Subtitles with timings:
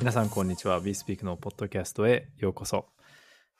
[0.00, 2.86] 皆さんこんにちは BeSpeak のポッドキャストへようこそ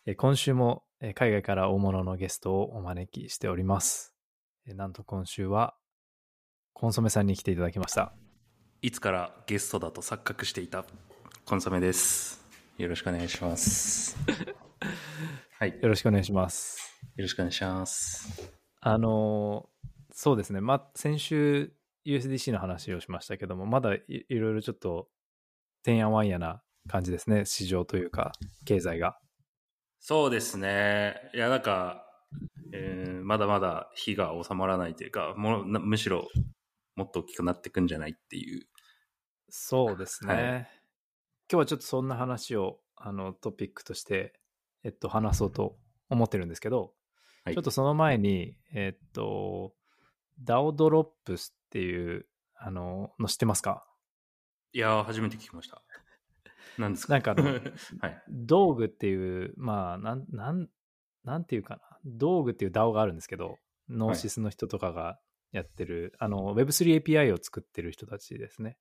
[0.07, 4.15] えー今週もえー海外から大物のゲストをお招きしております
[4.67, 5.75] えーなんと今週は
[6.73, 8.13] コンソメさんに来ていただきました
[8.83, 10.85] いつからゲストだと錯覚していた？
[11.45, 12.41] コンソメです。
[12.77, 14.17] よろしくお願いします。
[15.59, 15.71] はい。
[15.71, 18.53] よよろしくお願いしますろしくお願いします。
[18.81, 21.73] あのーそうですねま先週
[22.05, 25.09] USDC の話をしましたけどもまだいいろいろちょっと
[25.83, 28.33] てんやわんやな感じですね市場というか
[28.65, 29.19] 経済が
[30.01, 31.17] そうですね。
[31.35, 32.05] いや、なんか、
[32.73, 36.29] えーまだまだ火が収まらないというか、もむしろ
[36.95, 38.67] もっと大きくなっていくんじゃないっていう。
[39.51, 40.35] そうですね。
[40.35, 40.45] はい
[41.51, 44.35] 今日はちょっとそんな話をあのトピックとして、
[44.85, 45.77] えっと、話そうと
[46.11, 46.93] 思ってるんですけど、
[47.45, 49.75] はいちょっとその前に、えっと、
[50.45, 53.88] DAO ドロップスっていうあのの知ってますか？
[54.73, 55.83] いやー、初めて聞きました。
[56.79, 57.13] 何ですか？
[57.15, 57.45] なんかあの
[58.01, 58.23] はい。
[58.29, 60.69] 道具っていう、まあ、なん、なん、
[61.25, 61.83] なんていうかな。
[62.05, 65.19] 道具っていう DAO があるんですけど、 Gnosis の人とかが
[65.53, 68.79] やってる、あの、Web3 API を作ってる人たちですね。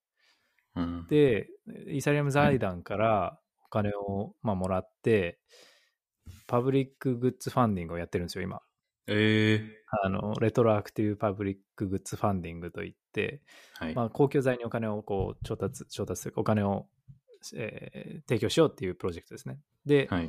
[0.75, 1.49] うん、で、
[1.87, 5.39] イーサリアム財団からお金を、まあ、もらって、
[6.45, 8.61] public goods funding をやってるんですよ、今。
[9.07, 13.95] えあの、 retroactive public goods funding といって、ー、はい。
[13.95, 16.87] まあ、公共財にお金をこう調達、調達というかお金を、
[17.55, 19.59] えー提供しようっていうプロジェクトですね。
[19.85, 20.27] で、はい。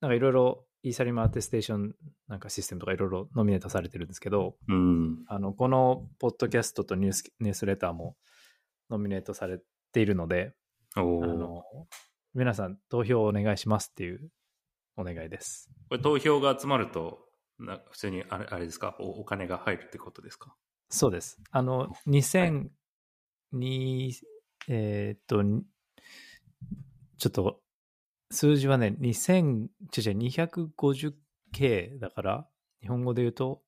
[0.00, 1.94] なんかいろいろイーサリアム attestation
[2.28, 5.24] なんかシステムとかいろいろノミネートされてるんですけど、うん。
[5.28, 8.16] あの、このポッドキャストとニュースニュースレターも
[8.90, 9.60] ノミネートされ
[9.92, 10.54] ているので、
[10.94, 11.62] あの、
[12.34, 14.28] 皆さん投票お願いしますっていう
[14.96, 15.70] お願いです。
[15.88, 17.20] これ投票が集まると、
[17.64, 18.96] な普通にあれあれですか？
[18.98, 20.54] おお金が入るってことですか？
[20.88, 21.38] そうです。
[21.50, 22.68] あの、2000
[23.52, 24.14] に、
[24.68, 25.62] えーっと、に
[27.18, 27.60] ちょっと、
[28.30, 32.48] 数字はね、2000、ちょちょ、250K だから、
[32.80, 33.62] 日本語で言うと、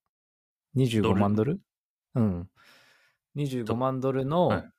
[0.76, 1.60] 25万ドル？
[2.14, 2.50] うん。
[3.36, 4.70] 25万ドルの、はい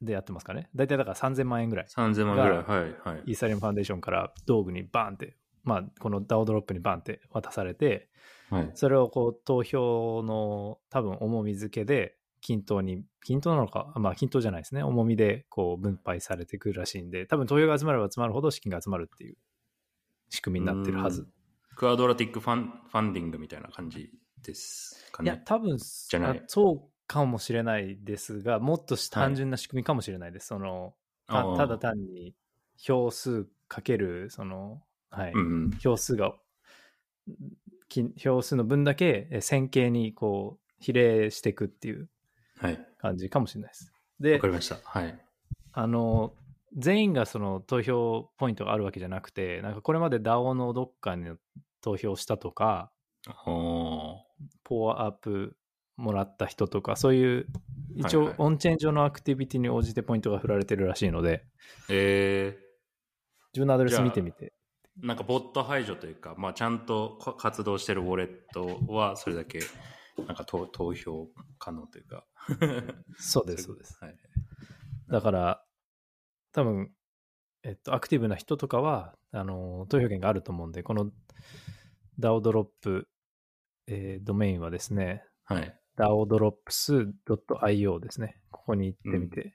[0.00, 0.70] でやってますかね。
[0.76, 1.86] だいたいだから3000万円ぐらい。
[1.88, 2.62] ?3000 万ぐらい。
[2.62, 2.96] はい。
[3.04, 3.22] はい。
[3.26, 8.08] イーサリアムファンデーションから道具にバーンって、まあ、この DAO ドロップにバーンって渡されて、
[8.50, 8.70] はい。
[8.74, 14.82] それをこう投票の多分重み付けで均等に、均等なのか、まあ均等じゃないですね。
[14.82, 19.36] 重みでこう分配されてくるらしいんで、多分投票が集まれば集まるほど資金が集まるっていう
[20.30, 21.26] 仕組みになってるはず。
[21.76, 24.10] クアドラティックファンファンディングみたいな感じ
[24.42, 25.30] ですかね。
[25.30, 30.48] いや、多分じゃないあそうかもしれないですが、もっと単純な仕組みかもしれないです。
[30.48, 30.94] その
[31.28, 32.34] ただ単に
[32.78, 35.70] 票数かける、その、はい、うんうん。
[35.78, 36.34] 票数が、
[37.26, 37.77] き
[38.16, 42.08] 票数の分だけえ線形にこう比例していくっていう
[42.58, 42.86] はい。
[42.98, 43.92] 感じかもしれないです。
[44.32, 44.76] わでか、りました。
[44.84, 45.18] はい。
[45.72, 46.34] あの、
[46.76, 51.26] 全員がその投票ポイントがあるわけじゃなくて、なんかこれまで DAO のどっかに
[51.80, 52.92] 投票したとか、
[53.46, 54.18] おー
[54.64, 55.56] ポアアップ
[55.96, 57.46] もらった人とか、そういう、
[57.96, 61.44] 一はいはい応オンチェーン上のアクティビティに応じてポイントが振られてるらしいので、
[61.88, 62.56] え
[63.52, 64.52] 自分のアドレス見てみて。
[65.02, 69.60] ー、なんかボット排除というか、まあちゃんとか活動してるウォレットはそれだけ、
[70.26, 71.28] なんか投投票
[71.58, 72.24] 可能というか。
[73.18, 73.98] そうです、 そうです。
[74.00, 74.16] はい。
[75.08, 75.64] だから、
[76.52, 76.92] 多分、
[77.62, 81.10] えっと、アクティブな人とかは、あの、投票権があると思うんで、この
[82.18, 83.08] DAO ドロップ、
[83.86, 85.78] えードメインはですね、はい。
[85.96, 88.40] daodrops.io ですね。
[88.50, 89.54] ここに行ってみて、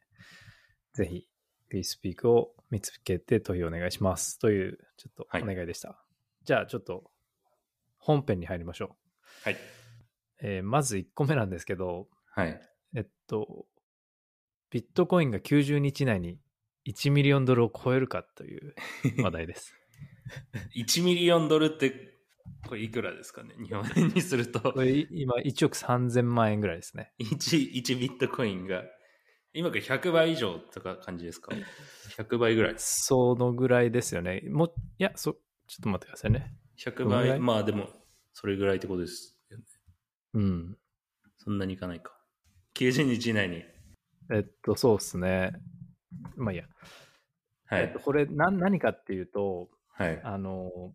[0.93, 1.27] ぜひ、
[1.71, 4.39] PeaceSpeak を見つけて投票お願いします。
[4.39, 6.03] という、ちょっとはいお願いでした。
[6.43, 7.11] じゃあ、ちょっと、
[7.99, 8.89] 本編に入りましょう。
[9.43, 9.57] はい。
[10.41, 12.59] えーまず1個目なんですけど、はい。
[12.95, 13.67] えっと、
[14.71, 16.39] ビットコインが90日以内に
[16.87, 18.73] 1ミリオンドルを超えるかという
[19.21, 19.75] 話題です。
[20.75, 22.17] 1ミリオンドルって、
[22.67, 23.53] これいくらですかね？
[23.63, 24.81] 日本円にするとこ。
[24.81, 27.13] れ今1億3000万円ぐらいですね。
[27.19, 28.83] 1、1ビットコインが、
[29.53, 31.51] 今から100倍以上とか感じですか
[32.17, 32.73] ?100 倍ぐらい。
[32.77, 34.41] そのぐらいですよね。
[34.49, 35.39] もう、いや、そ、ちょ
[35.79, 36.55] っと待ってくださいね。
[36.83, 37.29] 100どのぐらい？
[37.29, 37.87] 倍、まあでも、
[38.33, 39.63] それぐらいってことですよね。
[40.33, 40.77] うん。
[41.37, 42.17] そんなにいかないか。
[42.75, 43.63] 90日以内に。
[44.31, 45.51] えっと、そうですね。
[46.35, 46.65] まあいいや。
[47.65, 47.99] はいえっと、。
[47.99, 50.19] これな、何かっていうと、はい。
[50.23, 50.93] あの、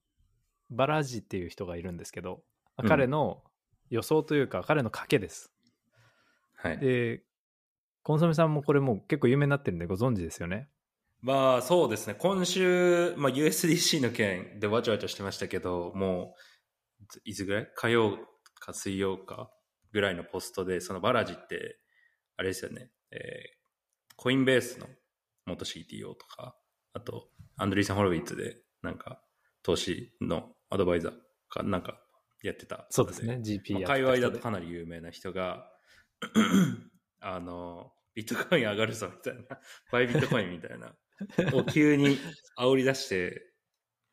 [0.71, 2.43] バラジっていう人がいるんですけど、
[2.79, 3.43] うん彼の
[3.91, 5.53] 予想というか、彼の賭けです。
[6.55, 6.79] はい。
[6.79, 7.23] で、
[8.09, 10.67] コンソメさんもこれもう結構有名になってるんでご存知ですよね？
[11.21, 12.15] まあそうですね。
[12.19, 16.35] 今週、まあ、USDC の件でわちゃわちゃしてましたけど、も
[17.15, 17.69] う、いつぐらい？
[17.75, 18.17] 火曜
[18.61, 19.51] か水曜か
[19.93, 21.77] ぐらいのポストで、そのバラジって、
[22.39, 22.91] あれですよね。
[23.11, 23.21] えー
[24.17, 24.87] コインベースの
[25.47, 26.57] 元 CTO とか、
[26.95, 29.23] あと、アンドリーセン・ホロウィッツで、なんか、
[29.63, 31.13] 投資のアドバイザー
[31.51, 32.01] か、なんか、
[32.43, 32.87] やってた。
[32.91, 35.71] そうですね、GP まあや界隈だとかかなり有名な人が、
[37.21, 39.43] あの、ビットコイン上がるぞみたいな、
[39.93, 40.93] バイビットコインみたいな、
[41.55, 42.19] を急に
[42.59, 43.53] 煽り出して、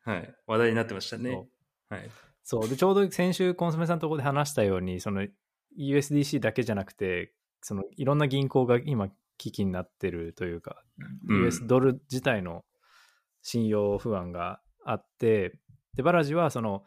[0.04, 1.48] はい、話題になってましたね。
[1.88, 2.08] はい。
[2.44, 2.68] そう。
[2.68, 5.26] で、ちょうど先週コンソメさんのところで話したように、その
[5.76, 9.08] USDC だけじゃなくて、そのいろんな銀行が今
[9.38, 10.84] 危機になってるというか、
[11.26, 12.64] うん US ドル自体の
[13.42, 15.58] 信用不安があって、
[15.94, 16.84] で、バラジはその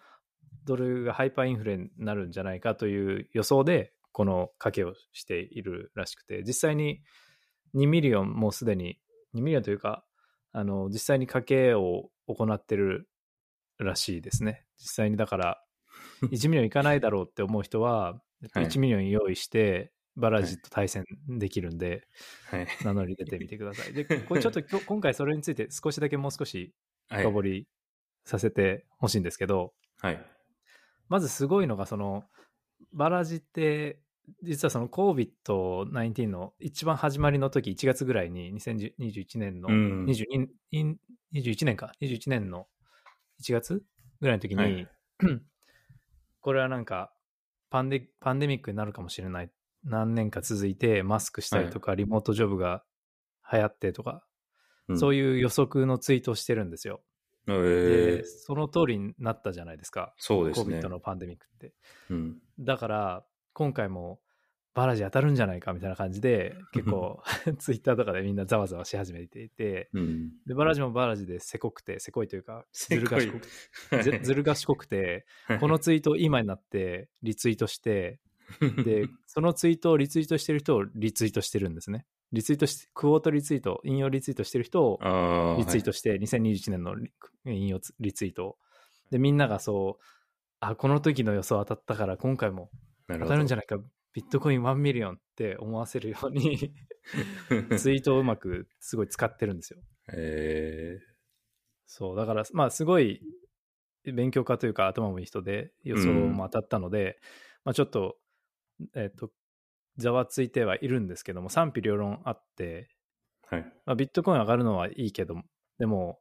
[0.63, 7.00] ドルがハイパーインフレになるんじゃないかという予想で、この賭けをしているらしくて、実際に
[7.74, 9.00] 2 million もうすでに、
[9.33, 10.04] 2 million というか、
[10.51, 13.07] あの、実際に賭けを行ってる
[13.77, 14.66] らしいですね。
[14.77, 15.63] 実際にだから、
[16.33, 18.21] 1 million いかないだろうって思う人は、
[18.51, 22.06] はい1 million 用意して、バラジと対戦できるんで、
[22.50, 22.68] はい。
[22.83, 23.94] 名乗り出てみてください。
[23.94, 26.75] で、これちょっと 今回それについて少しだけもう少し
[27.07, 27.68] はい深掘り
[28.25, 30.25] させてほしいんですけど、はい。
[31.07, 32.25] まずすごいのがその、
[32.92, 34.01] バラジって、
[34.44, 40.48] 実はその COVID-19 の一番始まりの時、1月ぐらいに2021年の、うん22
[41.34, 42.68] 21年か、21年の
[43.42, 43.84] 1月
[44.22, 44.88] ぐらいの時に、はい
[46.42, 47.12] これはなんか
[47.70, 49.52] パンデ、パンデミックになるかもしれない。
[49.84, 52.84] 何年か続いて、マスクしたりとか、リモートジョブが
[53.52, 54.24] 流行ってとか、
[54.96, 57.02] そういいう予測のツイートをしてるんですよ。
[57.48, 57.56] うん。
[57.56, 60.14] えで、ー、その通りになったじゃないですか。
[60.18, 60.90] そうですね COVID。
[60.90, 61.74] のパンデミックって。
[62.10, 62.38] うん。
[62.60, 64.19] だから、今回も
[64.80, 67.22] バラジ当たるんじゃないかみたいな感じで、結構、
[67.60, 70.31] ツイッターとかでみんなざわざわし始めていて、うん。
[70.46, 73.48] で、バラジもバラジでせこくて、せこいというか、ずる賢く
[74.04, 75.25] ずずる賢くて、
[75.60, 78.19] このツイートを今になってリツイートして、
[78.84, 82.06] で、 そのツイートをリツイートしてる人をリツイートしてるんですね。
[82.31, 87.12] リツイートし、クォートリツイート、引用リツイートしてる人をあリツイートして、2021年のリ
[87.45, 88.57] 引用ツリツイートを。
[89.10, 90.04] で、みんながそう、
[90.60, 92.69] あ、この時の予想当たったから、今回も
[93.18, 93.78] 当たるんじゃなないか、
[94.14, 96.72] ビットコイン1 million って思わせるように、い
[97.78, 99.80] ツイートをうまくすごい使ってるんですよ。
[100.14, 101.00] え
[101.86, 103.22] そう、だから、まあ、すごい
[104.04, 107.20] 勉強家というか、頭もいい人で、予想も当たったので、
[107.64, 108.18] まあ、ちょっと、
[108.96, 109.32] えっ、と、
[109.98, 113.66] ざわついてはいるんですけども、賛否両論あって、ー、はい。
[113.86, 115.36] まあ、ビットコイン上がるのはいいけど、
[115.78, 116.20] でも、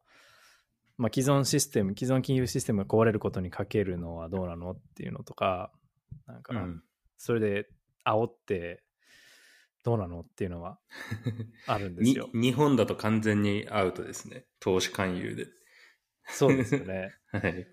[0.96, 5.70] まあ、既存システム、既存金融システムが壊れることにかけるのはどうなのっていうのとか、
[6.26, 6.82] なんか、うん
[7.20, 7.68] それで
[8.04, 8.84] 煽って、
[9.84, 10.78] どうなのっていうのは
[11.66, 12.28] あるんですによ。
[12.32, 14.46] 日本だと完全にアウトですね。
[14.60, 15.48] 投資勧誘で。
[16.26, 17.14] そうですよね。
[17.32, 17.66] はい。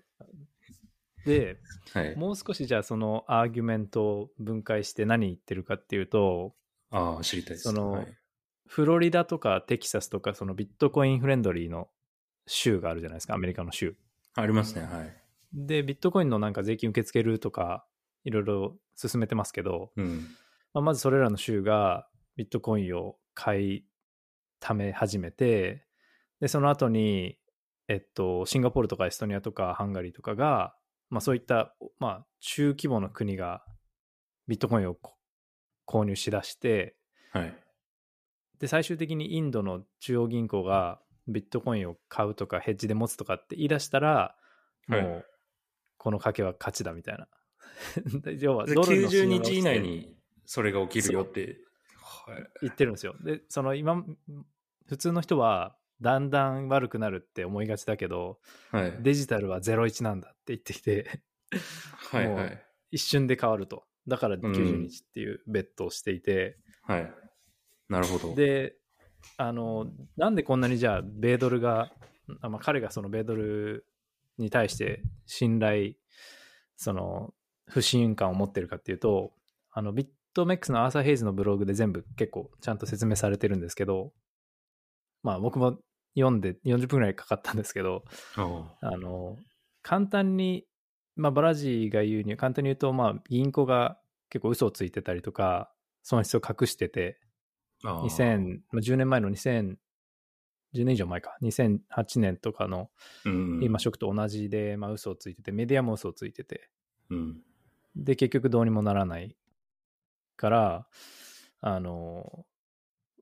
[1.26, 1.58] で、
[1.92, 2.16] はい。
[2.16, 6.56] もう少しじゃあそのアーギュメントを分解して何言ってるかっていうと、
[6.90, 7.64] ああ、知りたいです。
[7.64, 8.18] そのはい、
[8.66, 11.90] フロリダとかテキサスとかそのビットコインフレンドリーの
[12.46, 13.96] 州があるじゃないですか、アメリカの州。
[14.34, 14.82] ありますね。
[14.82, 15.22] はい。
[15.52, 17.86] で、ビットコインのなんか税金受け付けるとか、
[18.26, 20.26] いろいろ進めてますけど、うん。
[20.74, 23.84] まあ、まずそれらの州がビットコインを買い
[24.58, 25.86] ため始めて、
[26.40, 27.38] で、その後に、
[27.88, 30.74] えっと、シンガポールとかエストニアとかハンガリーとかが、
[31.08, 33.64] まあそういった、まあ中規模の国が
[34.48, 35.14] ビットコインをこ
[35.86, 36.96] 購入しだして、
[37.30, 37.54] はい。
[38.58, 44.34] で、最終的にインドの中央銀行がビットコインを買うとかヘッジで持つとかって言い出したら、
[44.88, 45.24] もはいう
[45.96, 47.28] この賭けは勝ちだみたいな。
[48.38, 51.58] 要はでドルの信90用が落ちて日以内にそれが起きるよって。
[52.26, 52.44] はい。
[52.62, 53.14] 言ってるんですよ。
[53.22, 54.04] で、その今、
[54.86, 58.38] 普通の人はだんだん悪くなるって思いがちだけど、
[58.70, 58.96] はい。
[59.00, 61.20] デジタルは01なんだって言ってきて、
[62.10, 62.28] はい。
[62.28, 62.62] もうはい。
[62.92, 63.84] 一瞬で変わると。
[64.06, 67.12] だから90日っていうベッドをしていて、はい。
[67.88, 68.34] なるほど。
[68.34, 68.76] で、
[69.36, 71.92] あの、なんでこんなにじゃあ、米ドルが、
[72.40, 73.86] あまあ、彼がその米ドル
[74.38, 75.94] に対して信頼、
[76.76, 77.34] その、
[77.68, 79.32] 不信感を持ってるかっていうと、
[79.72, 84.12] あの、ビットメックスのアーサー・ヘイズのブログで全部結構ちゃんと説明されてるんですけど、
[85.22, 85.78] まあ僕も
[86.14, 88.04] 読んで40分ぐらいかかったんですけど、
[88.36, 89.36] ああの、
[89.82, 90.64] 簡単に、
[91.16, 93.98] まあバラジーが言うには簡単に言うと、まあ銀行が
[94.30, 97.18] 結構嘘をついてたりとか、損失を隠してて、
[97.84, 98.02] あ。
[98.04, 99.76] 2000、まあ10年前の2000、
[100.74, 102.90] 10年以上前か、2008年とかの
[103.24, 103.60] うん。
[103.60, 106.70] リーマンショックと同じで、まあ嘘をついてて、メディアも嘘をついてて、
[107.10, 107.42] うん。
[107.96, 109.36] で、結局どうにもならない
[110.36, 110.86] から、
[111.60, 112.46] あの、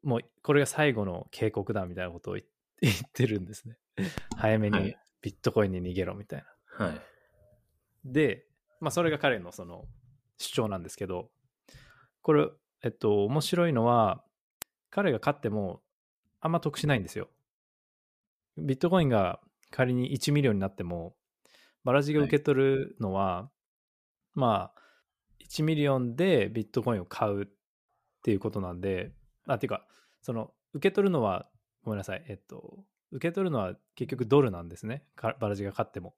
[0.02, 2.45] もうこれが最後の警告だみたいなことを言
[2.83, 3.78] 言ってるんですね。
[4.37, 6.45] 早めにはいビットコインに逃げろみたい
[6.78, 6.87] な。
[6.87, 7.00] はい。
[8.04, 8.47] で、
[8.78, 9.88] まあそれが彼のその
[10.37, 11.31] 主張なんですけど、
[12.21, 12.47] これ、
[12.83, 14.23] えっと、面白いのは、
[14.90, 15.83] 彼が勝っても
[16.40, 17.31] あんま得しないんですよ。
[18.59, 19.40] ビットコインが
[19.71, 21.16] 仮に1 million になっても、
[21.85, 23.50] バラジが受け取るのは、
[24.35, 24.81] まあ、
[25.49, 27.47] 1 million でビットコインを買うっ
[28.23, 29.12] ていうことなんで、
[29.47, 29.87] あ、っていうか、
[30.23, 31.49] その、受け取るのは、
[31.83, 35.05] ごめんなさい、えっと、受け取るのは結局ドルなんですね。
[35.14, 36.14] かバラジが勝っても。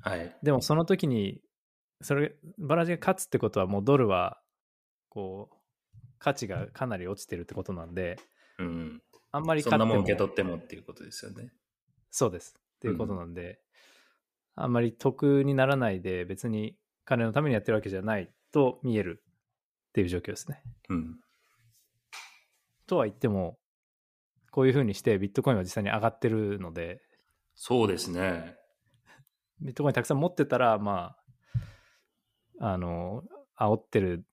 [0.00, 0.36] はい。
[0.42, 1.40] でもその時に、
[2.00, 4.40] それ、バラジが勝つってことはもうドルは、
[5.08, 5.56] こう、
[6.18, 8.18] 価値がかなり落ちてるってことなんで、
[8.58, 9.02] うん。
[9.30, 11.52] あんまりそんなもん受け取ってもっていうことですよね。
[12.10, 12.54] そうです。
[12.58, 13.60] っていうことなんで、
[14.56, 19.22] あんまり得にならないで、別に金のためにやってるわけじゃないと見える
[19.88, 20.62] っていう状況ですね。
[20.88, 21.20] うん。
[22.86, 23.58] とは言っても、
[24.50, 27.00] こういうふうにしてビットコインは実際に上がってるので、
[27.54, 28.56] そうですね。
[29.60, 31.16] ビットコインたくさん持ってたら、ま
[32.60, 33.22] あ、あの、
[33.58, 34.24] 煽ってる、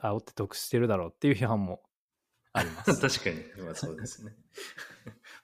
[0.00, 1.82] 煽って得してるだろうっていう批判も
[2.52, 2.94] あります。
[3.00, 3.64] 確かに。
[3.64, 4.34] まあそうですね。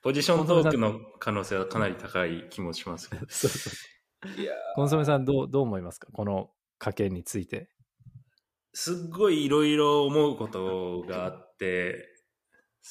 [0.02, 3.26] ポジショントークの可能性はかなり高い気もしますけど。
[3.28, 6.08] そうそういやコンソメさんどう、どう思いますか？
[6.12, 7.70] この家計について。
[8.72, 12.08] すっごいいろいろ思うことがあって、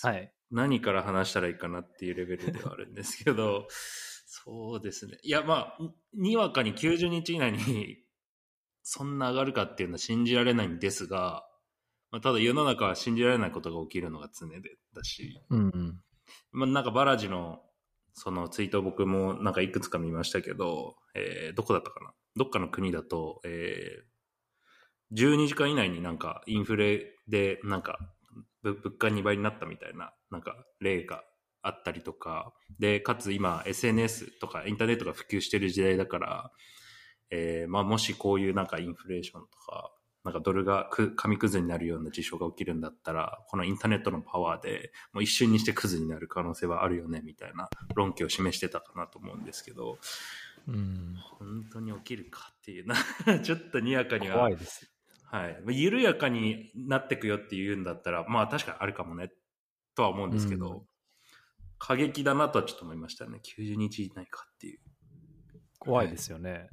[0.02, 0.32] はい。
[0.52, 5.18] 何から話したらいいかなっていうレベルではあるんですけど、そうですね。
[5.24, 5.78] いや、まあ、
[6.14, 7.98] にわかに90日以内に
[8.84, 11.46] そんな上がるかっていうのは信じられないんですが、
[12.12, 14.60] まあ、ただ世の中は信じられないことが起きるのが常で
[14.96, 16.02] だし、うんうん。
[16.52, 17.60] まあ、なんかバラジの
[18.14, 24.10] そのツイート僕もなんかいくつか見ましたけど、えーどこだったかなどっかの国だと、えー
[25.12, 27.98] 12時間以内になんかインフレでなんか
[28.62, 31.24] 物価2倍になったみたいななんか例が
[31.62, 36.52] あったりとか、で、かつ今 SNS とかインターネットが普及してる時代だから、
[37.32, 39.92] えーまあもしこういうなんかインフレーションとか、
[40.24, 49.98] なんかドルがく紙くずになるような事象が起きるんだったら、このインターネットのパワーでもう一瞬にしてクズになる可能性はあるよねみたいな論拠を示してたかなと思うんですけど、
[50.70, 52.96] うん、本当に起きるかっていうな、
[53.42, 54.92] ちょっとにやかには、怖いです。
[55.26, 55.62] はい。
[55.64, 59.32] まあ緩やかになってくよっていうんだったら、まあ確かにあるかもね、
[59.96, 60.90] とは思うんですけど、うん
[61.80, 63.40] 過激だなとはちょっと思いましたね。
[63.42, 64.80] 90日以内かっていう。
[65.80, 66.68] 怖いですよね。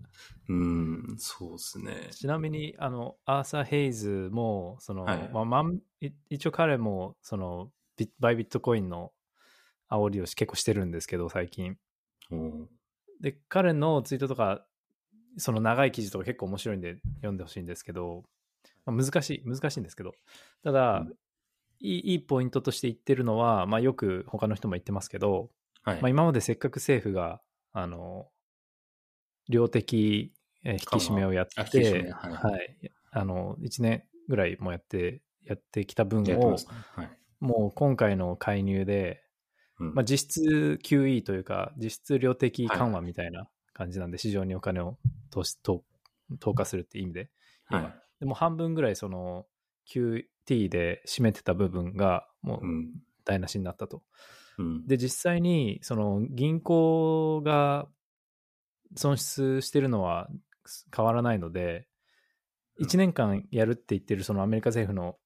[0.48, 2.08] うん、そうですね。
[2.10, 9.12] ちなみに、あの、アーサー・ヘイズも、その、はいまあ、まんい一応彼も、その、ビバイビットコインの
[9.88, 11.78] 煽りをし結構してるんですけど、最近。
[13.20, 14.64] で、彼のツイートとか、
[15.38, 18.24] その長い記事とか結構面白いんで読んでほしいんですけど、
[18.84, 20.12] まあ、難しい、難しいんですけど、
[20.62, 21.14] ただ、うん
[21.78, 25.50] いいいいポイントとして言ってるのは、まあ、よく他の人も言ってますけど、
[25.82, 26.00] はい。
[26.00, 27.42] まあ、今までせっかく政府が、
[27.72, 28.28] あの、
[29.48, 30.32] 量的
[30.64, 36.72] えー引き締めをやって、めはいはい、あの、1年ぐらいもやって、やってきた分をやってま、すね。
[36.94, 37.10] はい。
[37.38, 39.25] もう今回の介入で、うん
[39.78, 44.96] まあ、実質 QE というか、実質量的緩和みたいな感じなんで、市場にお金を
[45.30, 45.84] 投資投
[46.40, 47.30] 投下するっていう意味で、
[47.70, 47.94] 今はい。
[48.20, 49.46] でも半分ぐらいその
[49.92, 52.90] QT で占めてた部分がもううん。
[53.24, 54.02] 台無しになったと。
[54.58, 54.86] うん。
[54.86, 57.88] で、実際にその銀行が
[58.94, 60.28] 損失してるのは
[60.94, 61.84] 変わらないので、うん
[62.78, 65.16] 1年間やるって言ってるそのアメリカ政府の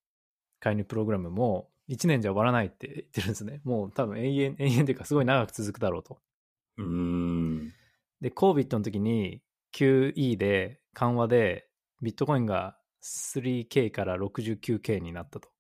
[0.61, 3.61] 介入プログラムも1年じゃ終わらないって言ってるんですね。
[3.64, 6.20] もう多分永遠、 永遠というかすごい長く続くだろうと。
[6.76, 7.73] うーん。
[8.20, 9.42] で、COVID の時に
[9.75, 11.68] QE で緩和で
[12.00, 15.50] ビットコインが 3K から 69K になったと。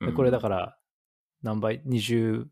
[0.00, 0.78] でこれだから
[1.42, 2.48] 何倍 ?20、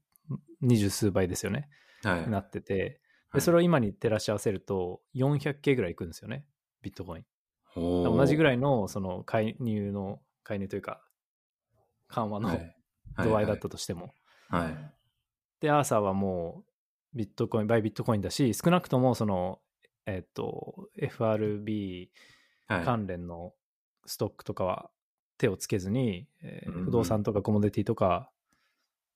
[0.62, 1.68] 20数倍ですよね。
[2.04, 2.30] ら、はい。
[2.30, 3.00] なってて、はい
[3.34, 6.46] で、それを今に照らし合わせると 400K ぐらいいくんですよね。
[6.82, 7.24] ビットコイン。
[7.74, 11.02] 同じぐらいのその介入の、介入というか
[12.08, 12.77] 緩和のはい
[13.16, 14.14] 度合いだったとしても。
[14.48, 14.76] はい。
[15.60, 16.64] で、アーサーはも
[17.14, 19.60] うビットコイン、バイビットコインだし、少なくともその、
[20.06, 22.10] えっと、FRB
[22.68, 22.84] はい。
[22.84, 23.54] 関連の
[24.04, 24.90] ストックとかは
[25.38, 28.30] 手をつけずに、えーうんうん不動産とかコモディティとか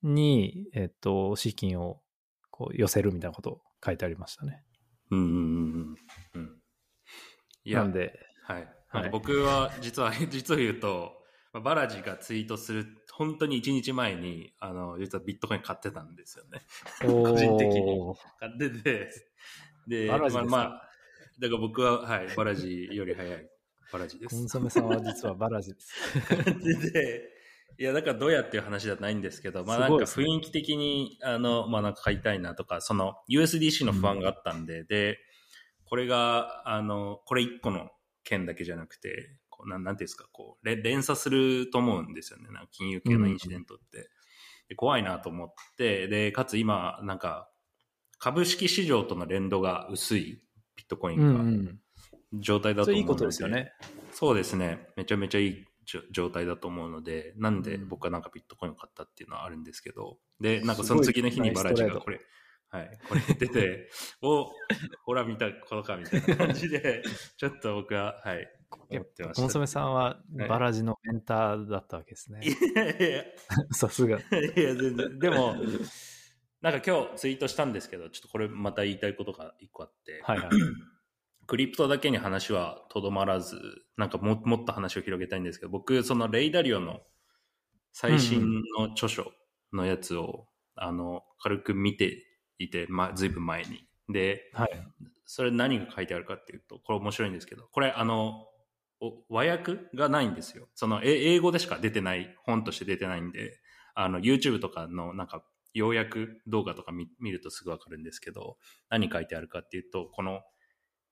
[0.02, 2.00] に、えっと、資金を
[2.50, 4.62] こう寄せるみたいなことを書いてありましたね。
[5.10, 5.96] うんうんうんうん
[6.34, 6.62] うん。
[7.64, 8.68] いや、なんで、はい。
[8.88, 11.12] はい僕は実は、 実を言うと、
[11.52, 16.62] まあバラジがツイートする、本当に1日前に、あの、実はビットコイン買ってたんですよね。
[17.00, 19.10] 個人的に買ってて、
[19.86, 20.88] で、まあ、まあ、
[21.38, 23.48] だから僕は、はい、バラジより早い
[23.92, 24.34] バラジです。
[24.34, 26.92] コンソメさんは実はバラジです。
[26.92, 27.28] で、
[27.78, 35.18] いや、だからどうやっていう話じゃないんですけど、まあなんか雰囲気的に、あの、まあなんか買いたいなとか、その USDC の不安があったんで、で、
[35.84, 37.90] これが、あの、これ一個の
[38.24, 42.48] 件だけじゃなくて、こうなんなんていうんですか、こう、れ連鎖すると思うんですよね。
[42.50, 44.10] なんか金融系のインシデントって。
[44.68, 47.48] で怖いなと思って、で、かつ今、なんか、
[48.18, 50.42] 株式市場との連動が薄い
[50.76, 51.78] ビットコイうんうンがん。
[52.40, 53.72] 状態だと思うので、いいことですよね。
[54.12, 54.88] そうですね。
[54.96, 55.64] めちゃめちゃいい
[56.12, 62.20] 状態だと思うので、なんでうん僕はなんかビットコインを買ったっていうのはあるんちけど、で、なんかその次の日にバラジがこれ、
[62.70, 63.90] はい、これ出て、
[64.22, 64.50] お、
[65.04, 67.02] ほら見たことかみたいな感じで、
[67.36, 68.48] ちょっと僕は、はい。
[69.34, 72.40] コンソメさんははいバラジのメンターだったわけですね。
[72.42, 73.24] いやいや
[73.72, 74.18] さすが。
[74.18, 75.18] いや、全然。
[75.18, 75.56] でも、
[76.60, 80.48] なんか今日ツイートしたんですけど、ちょっとこれまた言いたいことが一個あって、はいはい。
[81.46, 83.58] クリプトだけに話はとどまらず、
[83.96, 87.00] なんかももっと話を広げたいんですけど、僕、そのレイダリオの
[87.92, 89.32] 最新の著書
[89.72, 92.24] のやつを、あの、軽く見て
[92.58, 93.86] いて、ま、ずいぶん前に。
[94.08, 94.70] で、はい。
[95.26, 98.51] それ何が書いてあるかっていうと、これ面白いんですけど、これあの、お
[99.28, 100.68] 和訳がないんですよ。
[100.74, 103.60] その、英語でしか出てない、本として出てないんで、
[103.94, 105.44] あの、YouTube とかのなんか、
[105.74, 108.58] 要約動画とか見るとすぐわかるんですけど、
[108.90, 110.42] 何書いてあるかっていうと、この、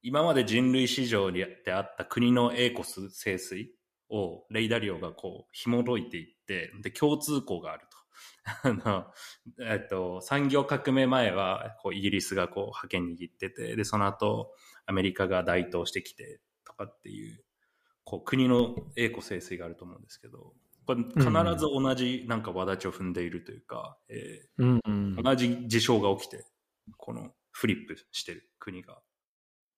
[0.02, 3.75] 今まで人類史上にであった国の栄コス清水
[4.09, 8.00] をレイダリオがこう紐解いていって、で、共通項があると。
[8.64, 9.06] あの、
[9.61, 14.52] えっと、産業革命前は、こう、イギリスがこう、覇権握ってて、で、その後、
[14.87, 17.44] アメリカが台頭してきて、とかっていう、
[18.11, 20.52] こう、国の栄枯盛衰があると思うんですけど、
[20.85, 25.23] これ、必ず同じ、なんか、轍を踏んでいるというか、えうんうんー。
[25.23, 26.45] 同じ事象が起きて、
[26.97, 28.95] この、フリップしてる国が。
[28.95, 29.02] っ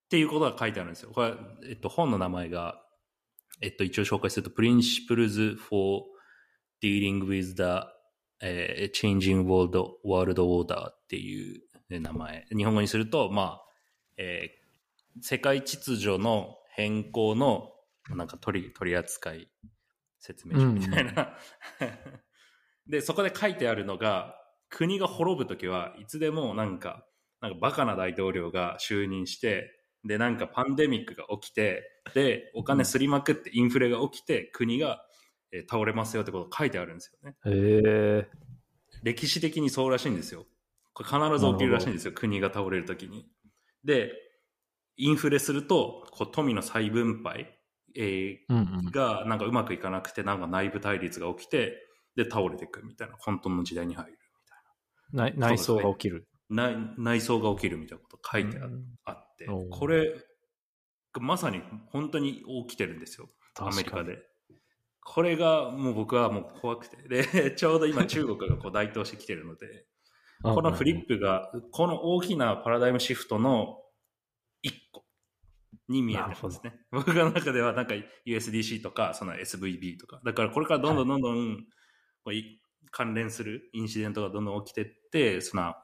[0.08, 1.10] ていうことが書いてあるんですよ。
[1.10, 1.34] これ、
[1.68, 2.82] えっと、本の名前が、
[3.60, 6.04] えっと、一応紹介すると、Principles for
[6.82, 7.86] Dealing with the
[8.40, 12.46] えー Changing World, World Order っていうえー名前。
[12.56, 13.64] 日本語にすると、まあ、
[14.16, 14.62] えー
[15.20, 17.71] 世界秩序の変更の、
[18.10, 19.50] なんか取り、取り扱い
[20.18, 21.36] 説明書みたいな。
[22.86, 24.36] で、そこで書いてあるのが、
[24.68, 27.06] 国が滅ぶときはいつでもなんか、
[27.40, 29.70] なんかバカな大統領が就任して、
[30.04, 35.06] で、なんかパンデミックが起きて、で、お金すりまくってインフレが起きて、国が
[35.52, 37.36] えー倒れますよってことが書いてあるんですよね。
[37.44, 38.30] へえ。
[39.02, 40.46] 歴史的にそうらしいんですよ。
[40.94, 42.12] これ必ず起きるらしいんですよ。
[42.12, 43.28] 国が倒れるときに。
[43.84, 44.12] で、
[44.96, 47.58] インフレすると、こう富の再分配、
[47.96, 48.92] えうんうんー。
[48.92, 51.78] がなんかうまくいかなくて、なんか内部対立が起きて、
[52.16, 56.28] で、倒れていくみたいな、混沌の時代に入るみたい内内装が起きる。
[56.50, 56.70] な。
[56.70, 58.58] 内内装が起きるみたいなこと書いて
[59.04, 60.14] あ,、ってこれ、
[61.20, 63.28] まさに本当に起きてるんですよ。
[63.58, 64.18] アメリカで。
[65.04, 66.96] これがもう僕はもう怖くて。
[67.08, 69.86] で、 ちょうど今 中国がこう台頭してきてるので、
[70.42, 73.80] このフリップが、この大きなパラダイムシフトの
[74.62, 75.04] 一個
[75.88, 76.74] に見えてるんですね。
[76.90, 77.94] 僕の中ではなんか
[78.26, 80.20] USDC とか、その SVB とか。
[80.24, 81.56] だからこれからどんどんどんどん
[82.24, 85.74] こうい関連するインシデントがどんどん起きてって、その、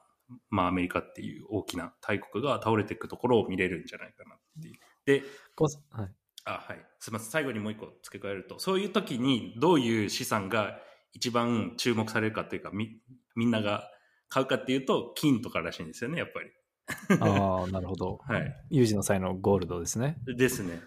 [0.49, 4.79] まあアメリカっていう大きな大国が倒れていくところを見れるんじゃないかなっていう。
[5.05, 5.23] で、
[5.55, 6.11] こはい。
[6.45, 6.85] あ、はい。
[6.99, 7.31] すみません。
[7.31, 10.79] 最後にもう一個付け加えると、そういう時にどういう資産が
[11.13, 13.01] 一番注目されるかというか、み、
[13.35, 13.89] みんなが
[14.29, 16.51] 買うかっていうと、金とからしいんですよね、やっぱり。
[17.19, 18.19] ああ、 なるほど。
[18.23, 18.55] はい。
[18.69, 20.17] 有事の際のゴールドですね。
[20.25, 20.81] ですね。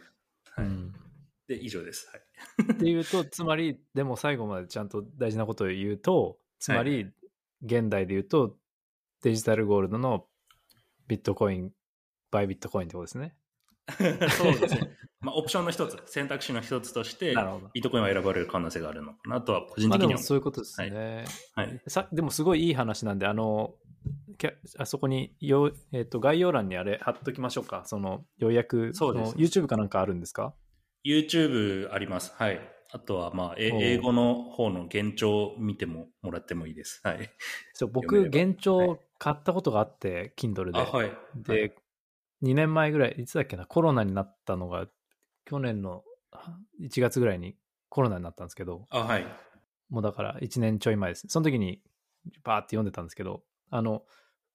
[0.55, 0.67] はい。
[0.67, 0.95] うん
[1.49, 2.09] で、以上です。
[2.09, 2.73] はい。
[2.73, 7.11] っていうと、つまり、でも最後までちゃんと大事なことを言うと、つまり、
[7.63, 8.57] 現代で言うと、
[9.23, 10.27] デジタルゴールドの
[11.09, 11.73] ビットコイン、
[12.31, 13.37] バイビットコインってことですね。
[14.39, 14.97] そうですね。
[15.21, 17.35] まあ、オプションの一つ、選択肢の一つとして。
[17.73, 20.19] ビットコインは選ばれる可能性があるのかなとは、個人的には。
[20.19, 21.25] そういうことですね。
[21.55, 21.81] はい。
[21.87, 23.75] さでもすごいいい話なんで、あの、
[24.79, 27.83] あそこによ、えっと概要欄にあれ貼っときましょうか。
[27.87, 30.55] その要約のそうです YouTube かなんかあるんですか
[31.05, 32.33] ？YouTube あります。
[32.37, 32.61] はい。
[32.95, 37.01] あとは、まあ、英語の方の現状を見てももらってもいいです。
[37.03, 37.31] はい。
[37.73, 40.79] そう僕、現状買ったことがあって、Kindle で。
[40.79, 41.11] あ、はい。
[41.37, 41.75] で、
[42.43, 44.89] 2年前ぐらい、いつだっけな、コロナになったのが、
[45.47, 47.57] 去年のあ1月ぐらいに
[47.89, 49.27] コロナになったんですけど、あ、はい。
[49.89, 51.27] もうだから1年ちょい前です。
[51.29, 51.83] その時に
[52.45, 54.05] バーって読んでたんですけど、あの、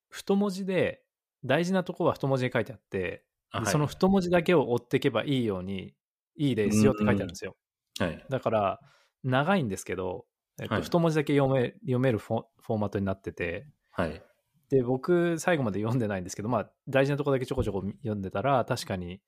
[0.09, 1.01] 太文字で、
[1.43, 5.93] 大事なとこは太文字で書いてあって、あはいでその太文字だけを追っていけばいいように、
[6.35, 7.55] いいですよって書いてあるんですよ。
[7.99, 8.25] はい。
[8.29, 8.79] だから、
[9.23, 10.25] 長いんですけど、
[10.59, 14.21] えっとはい太文字だけ読め読めるフォフォーマットになってて、はい。
[14.69, 19.21] で、僕、最後まで読んでないんですけど、まあ、大事なとこだけちょこちょこ読んでたら、確かに、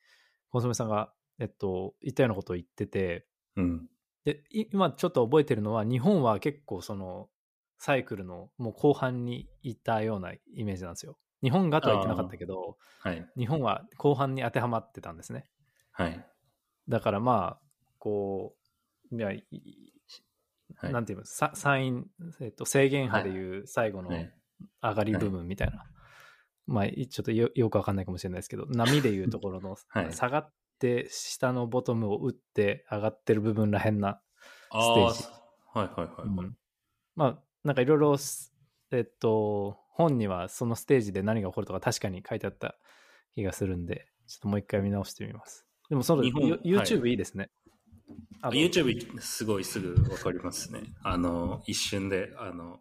[0.49, 3.25] コンソメさんが、えっと、言ったようなことを言ってて、
[3.55, 3.87] うん。
[4.25, 7.29] で、い今ちょっと覚えてるのは、日本は結構その、
[7.79, 11.17] サイクルのもう後半にいたようなイメージなんですよ。
[11.41, 13.25] 日本がとは言ってなかったけど、はい。
[13.37, 15.47] 日本は後半に当てはまってたんですね。
[15.91, 16.25] はい。
[16.89, 17.59] だからまあ、
[17.97, 18.53] こ
[19.11, 19.45] う、いや、い
[20.75, 20.93] はい。
[20.93, 22.07] なんていうの、さサイン、
[22.41, 24.33] えっと、制限波でいう最後のね
[24.81, 25.85] 上がり部分みたいな。
[26.67, 34.21] まあ、いちょっとよよくわかんないかもしれないですけど、波でいうところの、 はい下がって下のボトムを打って上がってる部分らへんな、
[34.69, 35.39] ああステージ
[35.73, 36.57] はいはいはい、はいうん
[37.15, 38.53] まあ、なんかいろいろす、
[38.91, 42.75] えっと、本にはそのステージで何が起こるとか確かに書いてあった
[43.35, 45.65] 気がするんで、ちょっともう一回見直してみます。
[45.89, 47.49] でもその YouTube はいいいですね。
[48.41, 50.81] あの YouTube すごいすぐわかりますね。
[51.03, 52.79] あの、一瞬で、あの、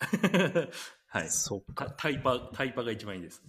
[1.08, 1.24] はい。
[1.24, 1.90] タそっか。
[1.96, 3.42] タイパ、タイパが一番いいです。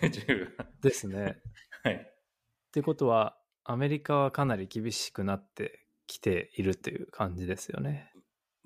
[0.00, 0.66] YouTube が。
[0.82, 1.40] ですね。
[1.82, 1.94] はい。
[1.94, 8.12] ってことは、アメリカはかなり厳しくなってきているという感じですよね。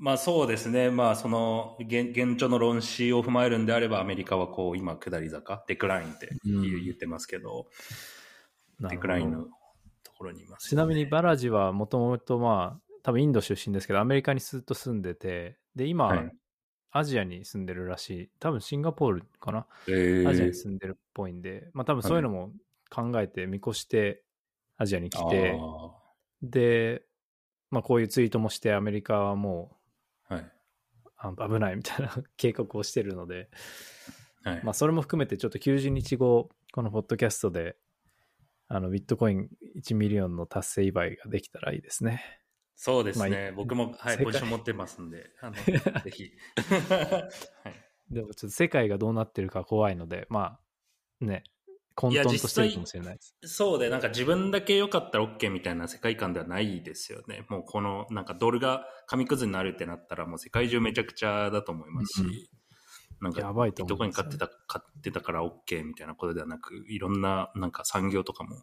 [0.01, 0.91] まあそうですね。
[0.91, 7.67] まあその現現状の論旨を踏まえるんであればアメリカはこう今下り坂、デクラインって言,、ってますけど、
[8.81, 8.89] なるほど。
[8.89, 9.45] デクラインの
[10.03, 16.33] ところにいます、ちなみにバラジはもともとまあ、多分インド出身ですけど、アメリカにずっと住んでて、で、今、はい。
[16.93, 18.31] アジアに住んでるらしい。
[18.41, 19.67] 多分シンガポールかな？
[19.87, 20.29] えー。
[20.29, 22.51] アジアに住んでるっぽいんで、まあ多分そういうのも
[22.91, 24.25] 考えて見越して
[24.77, 25.91] アジアに来て、あ
[26.43, 27.03] で、
[27.71, 29.80] まあこういうツイートもしてアメリカはもー
[30.31, 30.51] はい。
[31.37, 33.51] 危ないみたいな 警告をしてるので、
[34.43, 34.65] はい。
[34.65, 37.77] まあそれも含めてちょっと90日後、このポッドキャストで、
[38.69, 42.23] あのビットコイン1 million の達成祝いができたらいいですね。
[42.77, 43.53] そうですまあ。
[43.53, 45.57] 僕も、はい、ポジション持ってますんで、あの
[46.03, 46.33] ぜひ。
[46.89, 47.29] は
[47.67, 48.15] い。
[48.15, 50.59] でもちょっと世界がどうなってるか怖いので、ま
[51.21, 51.45] あね、
[52.01, 53.35] 混沌としてるかもしれないです。
[53.45, 57.45] そうで、なんか自分だけ良かったら OK みたいな世界観ではないですよね。
[57.51, 62.33] もうこの、なんかドルが紙くずになるってなったらもう世界中めちゃくちゃだと思いますし、うん
[63.23, 68.63] なんかやばいとビットコイン思いますよ買ってた、買ってたから OK みたいなことではなく、いろんななんか産業とかも、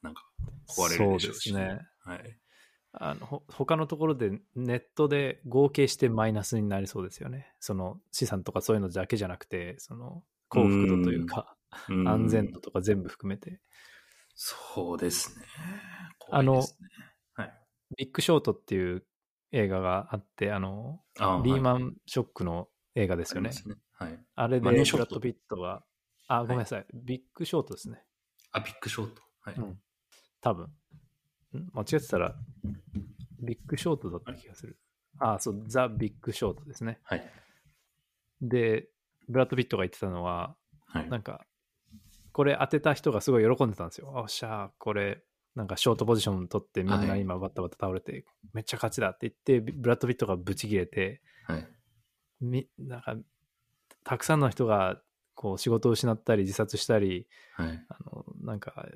[0.00, 0.22] なんか
[0.68, 1.50] 壊れるでしょうし。
[1.50, 1.80] そうですね。
[2.04, 2.38] はい。
[2.92, 7.52] あのほ他のところでネットで合計してマイナスになりそうですよね。
[7.58, 13.60] その資産とかそういうのだけじゃなくて、その幸福度というか、うん安全度とか全部含めて。
[14.34, 15.46] そうですね。
[16.26, 16.88] すね
[17.34, 17.52] はい。
[17.96, 19.04] ビッグショートっていう
[19.52, 23.50] 映画があって、あの、あリーマンンショックの映画ですよね。
[23.50, 23.76] ね。
[23.92, 24.18] はい。
[24.34, 25.84] あれでブラッド・ピットが、
[26.26, 28.02] あ、ごめんなさい、ビッグショートですね。
[28.50, 29.22] あ、ビッグショート。
[29.40, 29.54] はい。
[29.56, 29.80] うん。
[30.40, 30.64] 多分。
[30.64, 31.70] ん？
[31.72, 32.34] 間違ってたら、
[33.40, 34.78] ビッグショートだった気がする。
[35.18, 36.98] あ、そう、ザ・ビッグショートですね。
[37.04, 37.30] はい。
[38.40, 38.88] で、
[39.28, 40.56] ブラッド・ピットが言ってたのは、
[40.86, 41.08] はい。
[41.08, 41.46] なんか、
[42.34, 44.12] これ当てた人がすごい喜んでたんですよ。
[44.14, 45.22] おっしゃー、これ、
[45.54, 51.68] なんかショートポジション取ってみんなはい今バッタバタ倒れて、めっちゃ勝ちだって言って、ブラッド・ピットがブチ切れて、はい。
[52.40, 53.16] みなんか、
[54.02, 55.00] たくさんの人が
[55.34, 57.84] こう仕事を失ったり自殺したり、はい。
[57.88, 58.88] あの、なんか、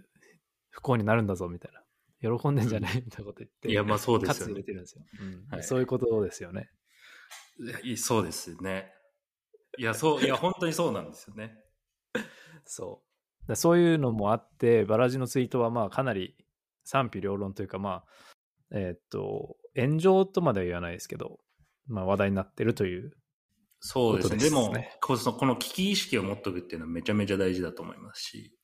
[0.70, 2.36] 不幸になるんだぞみたいな。
[2.36, 3.24] 喜んでんじゃねえみたい？
[3.24, 4.52] なこと言って、いや、まあそうですよね。
[4.54, 6.68] 入れてるんですよ、うんはいそういうことですよね。
[7.84, 8.92] いやそうですね。
[9.78, 11.56] いや、そう、いや、本当にそうなんですよね。
[12.66, 13.07] そう。
[13.48, 16.36] だそういうのもあって、バラジのツイートはまあかなり
[16.84, 18.04] 賛否両論というか、まあ、
[18.70, 21.40] えーっと、炎上とまでは言わないですけど、
[21.86, 23.12] まあ話題になってるという。
[23.80, 24.36] そうですね。
[24.36, 28.54] でですもねこそこの危機意識を持っとくっていうのはめちゃめちゃ大事だと思いますし。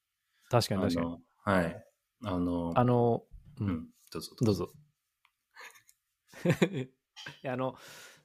[0.51, 1.19] 確かに確かに。
[1.45, 1.85] はい。
[2.25, 3.25] あの、あの、
[3.61, 4.37] ううんん、どうぞ。
[4.41, 4.73] どうぞ。
[6.73, 6.89] い
[7.43, 7.77] やあの、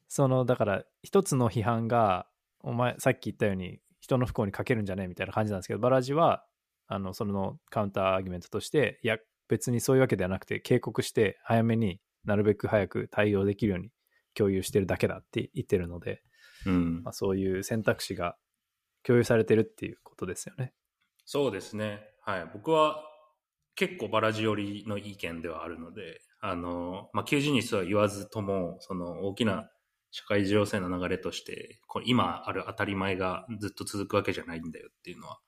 [0.07, 2.27] その、だから、一つの批判が、
[2.61, 5.03] お前、さっき言ったように、人の不幸にかけるんじゃね？
[5.03, 6.43] えみたいな感じなんですけど、バラジは、
[6.87, 9.17] あの、そのカウンターアーギュメントとして、いや、
[9.47, 13.91] 別にそういうわけではなくて、警告して、早めになるべく早く対応できるように
[14.33, 16.21] 共有してるだけだって言ってるので、
[16.65, 17.13] うんまあ、。
[17.13, 18.35] そういう選択肢が
[19.03, 20.73] 共有されてるっていうことですよね。
[21.25, 22.01] そうですね。
[22.25, 22.49] はい。
[22.51, 23.03] 僕は
[23.75, 29.69] 結構バラジ寄りの意見ではあるので、あの、まあ、90日とは言わずとも、その大きな
[30.11, 35.39] 社会情勢の流れとして、今ある当たり前がずっと続くわけじゃないんだよっていうのは、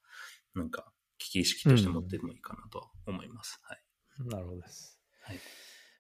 [0.54, 3.60] なんか危機意識として持ってもいいかなと思います。
[3.64, 3.80] はい。
[4.28, 5.00] なるほどです。
[5.24, 5.40] はい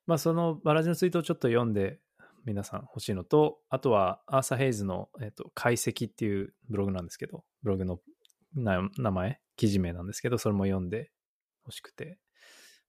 [0.07, 1.99] まあ、そのバラジのツイートをちょっと読んで、
[2.43, 7.99] 皆さん欲しいのと、あとはアーサー・ヘイズの、えっと解析っていうブログなんですけど、ブログの
[8.55, 11.11] な名前、記事名なんですけど、それも読んで
[11.65, 12.17] 欲しくて。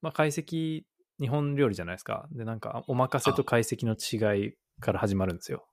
[0.00, 0.82] まあ、解析、
[1.20, 2.26] 日本料理じゃないですか。
[2.32, 5.66] で、なんか、お任せと解析の違いから始まるんですよ。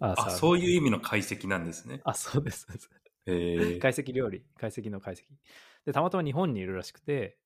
[0.00, 2.00] あ、のそういう意味の解析なんですね。
[2.04, 2.66] あ、そうです。
[3.26, 5.24] えー、解析料理、解析の解析。
[5.84, 7.38] で、たまたま日本にいるらしくて、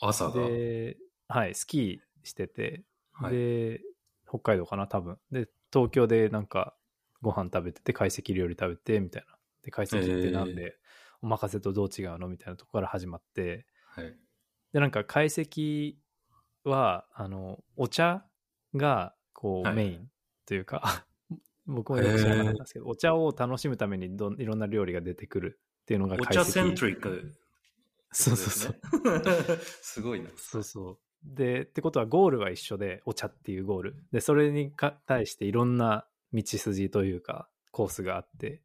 [0.00, 0.32] 朝が。
[0.32, 0.96] で、
[1.28, 3.80] はい、スキーしてて、はいで、
[4.28, 5.18] 北海道かな、多分。
[5.30, 6.76] で、東京でなんか
[7.22, 9.38] ご飯食べてて、懐石料理食べて、みたいな。
[9.62, 10.76] で、懐石ってなんで、
[11.22, 12.28] お任せとどう違うの？
[12.28, 14.16] みたいなとこから始まって、はい。
[14.72, 15.98] で、なんか懐石
[16.64, 18.24] は、あの、お茶
[18.74, 20.10] が、こう、はいメイン
[20.46, 21.06] というか、
[21.66, 27.32] 僕もよく知らなかったんですけど、お茶を楽しむためにどんいろんな料理が出てくるっていうのがお解析茶セントリック。
[28.12, 28.72] そうそうそう。
[28.72, 29.58] う。
[29.82, 30.30] すごいな。
[30.36, 30.98] そうそう。
[31.22, 33.96] で、ってことはゴールは一緒で、お茶っていうゴール。
[34.12, 38.62] で、それにか対していろんな道筋というか、コースがあって、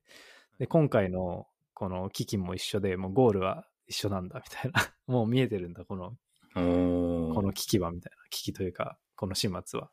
[0.59, 4.79] で、今回のこの基金も一緒で、もうゴールは一緒なんだみたいな。
[5.07, 6.17] もう見えてるんだ、この、
[6.55, 8.23] おこの危機はみたいな。
[8.29, 9.91] 危機というか、この始末は。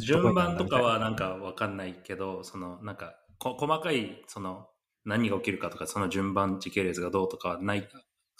[0.00, 4.68] 順番とかはなんかわかんないけど、そのなんかこ細かいその
[5.06, 7.88] 何が起きるかとか、その順番時系列がどうとかはない、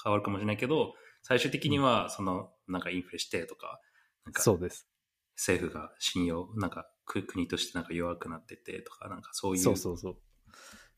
[0.04, 3.80] 変わるかもしれないけど、最終的にはそのなんかインフレしてとか、
[4.26, 4.86] なんかそうです。
[5.36, 9.62] 政府が信用、なんかく国としてなんか弱くなっててとか、なんかそういう。
[9.62, 10.16] そうそうそう。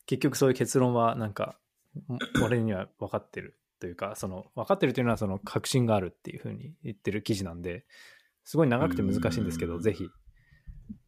[0.05, 1.57] 結局そういう結論はなんか、
[2.07, 7.85] も俺には分かってるというか、その分かってるというのはその確信があるっていうふうに言ってる記事なんで、
[8.49, 10.09] すごい長くて難しいんですけど、うんぜひ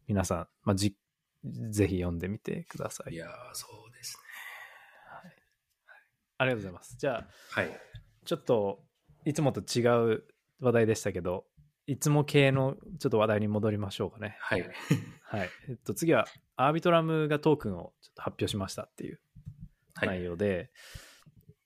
[0.06, 0.96] 皆さん、まあ、じ
[1.70, 3.14] ぜひ読んでみてください。
[3.14, 4.16] いやー、そうです
[5.24, 5.32] ね。
[6.38, 6.96] ありがとうございます。
[6.96, 7.80] じゃあ、はい。
[8.24, 8.84] ちょっと
[9.24, 9.82] いつもと違
[10.14, 10.22] う
[10.60, 11.44] 話題でしたけど、
[11.88, 14.36] いつも系のちょっと話題に戻りましょうかね。
[14.38, 14.60] はい。
[15.24, 15.50] はい。
[15.68, 19.18] えっと、次は、アービトラムがトークンをちょっと発表しましたっていう
[19.94, 20.08] はい。
[20.10, 20.70] 内容で、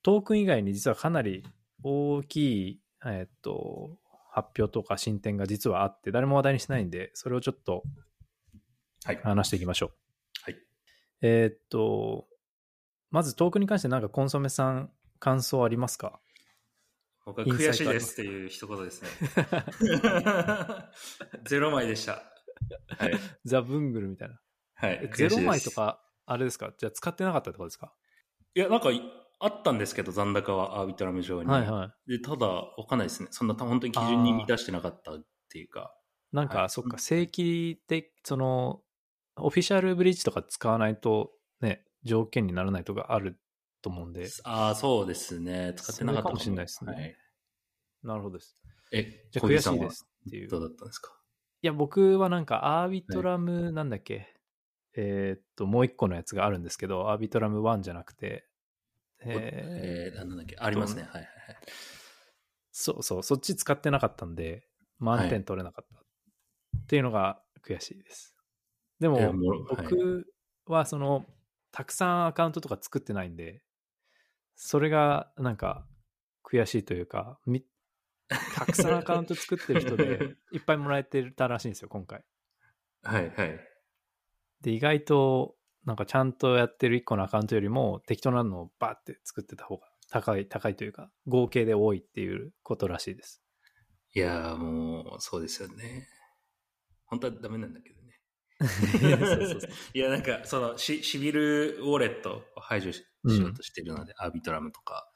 [0.02, 1.44] トークン以外に実はかなり
[1.82, 2.36] 大き
[2.66, 3.98] い、えっと、
[4.36, 7.82] 発表とか進展が実はあって、誰も話題にしてないんで、それをちょっと
[9.06, 9.20] はい。
[9.22, 9.90] 話していきましょう。
[10.42, 10.56] はい。
[11.22, 12.28] えっと、
[13.10, 16.20] まずトークンに関してなんかコンソメさん感想ありますか？
[17.24, 19.08] 僕は悔しいですっていう一言ですね。
[21.48, 22.22] ゼロ枚でした。
[22.98, 23.18] はい。
[23.46, 24.38] ザ・ブングルみたいな。
[24.74, 25.10] はいえ。
[25.14, 25.70] ゼロ枚と。
[25.70, 26.74] か、あれですか？
[26.76, 27.94] じゃあ使ってなかったってことですか？
[28.54, 28.90] いや、なんか、
[29.38, 31.48] あったんですけど、残高はアービトラム上に。
[31.50, 32.10] はいはい。
[32.12, 33.28] で、ただ、わかんないですね。
[33.30, 35.94] そんな、本当に基準に満たしてなかったっていうか。
[36.32, 38.82] なんか、はいそっか、正規で、その、
[39.36, 43.38] オフィシャルブリッジとか使わないと、ね、条件にならないとかある
[43.82, 45.74] と思うんで、ああ、そうですね。
[45.76, 47.16] 使ってなかったかもしれないですねはい、
[48.02, 48.58] なるほどです。
[48.92, 50.48] え、じゃ悔しいですっていう。
[50.48, 51.12] どうだったんですか？
[51.62, 54.34] いや、僕はなんか、アービトラム、なんだっけ、
[54.94, 58.48] えーっと、もう一個のやつがあるんですけど、アービトラム1じゃなくて、
[59.20, 61.02] えーえー、なんだっけありますね。
[61.02, 61.26] はいはいはい。
[62.70, 64.66] そうそう、そっち使ってなかったんで、
[64.98, 66.00] 満点取れなかった。
[66.78, 68.36] っていうのが悔しいです。
[69.00, 70.26] でも、えもろはい僕
[70.66, 71.24] はその、
[71.70, 73.62] たくさんアカウントとか作ってないんで、
[74.56, 75.86] それがなんか
[76.44, 77.64] 悔しいというか、み
[78.28, 82.24] たくさんアカウント作ってる人で いっぱいもらえてたらしいんですよ、今回。
[83.02, 83.60] はいはい。
[84.62, 85.55] で、意外と
[85.86, 93.42] なんかちゃんとやってる1個のアカウントよりも適当なのをバーって作ってた方が高い、高いというか、合計で多いっていうことらしいです。
[94.14, 96.08] いやーもう、そうですよね。
[97.06, 98.20] 本当はダメなんだけどね。
[99.94, 105.08] いや、なんか、その、シシビルウォレットを排除しようとしてるので、アービトラムとか、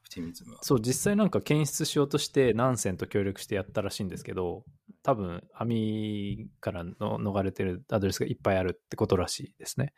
[0.00, 0.62] オプティミズムは。
[0.62, 4.64] そう、実際なんか検出しようとして、ナンセンと協力してやったらしいんですけど、
[5.02, 9.94] 多分、網からの逃れてるアドレスがいっぱいあるってことらしいですね。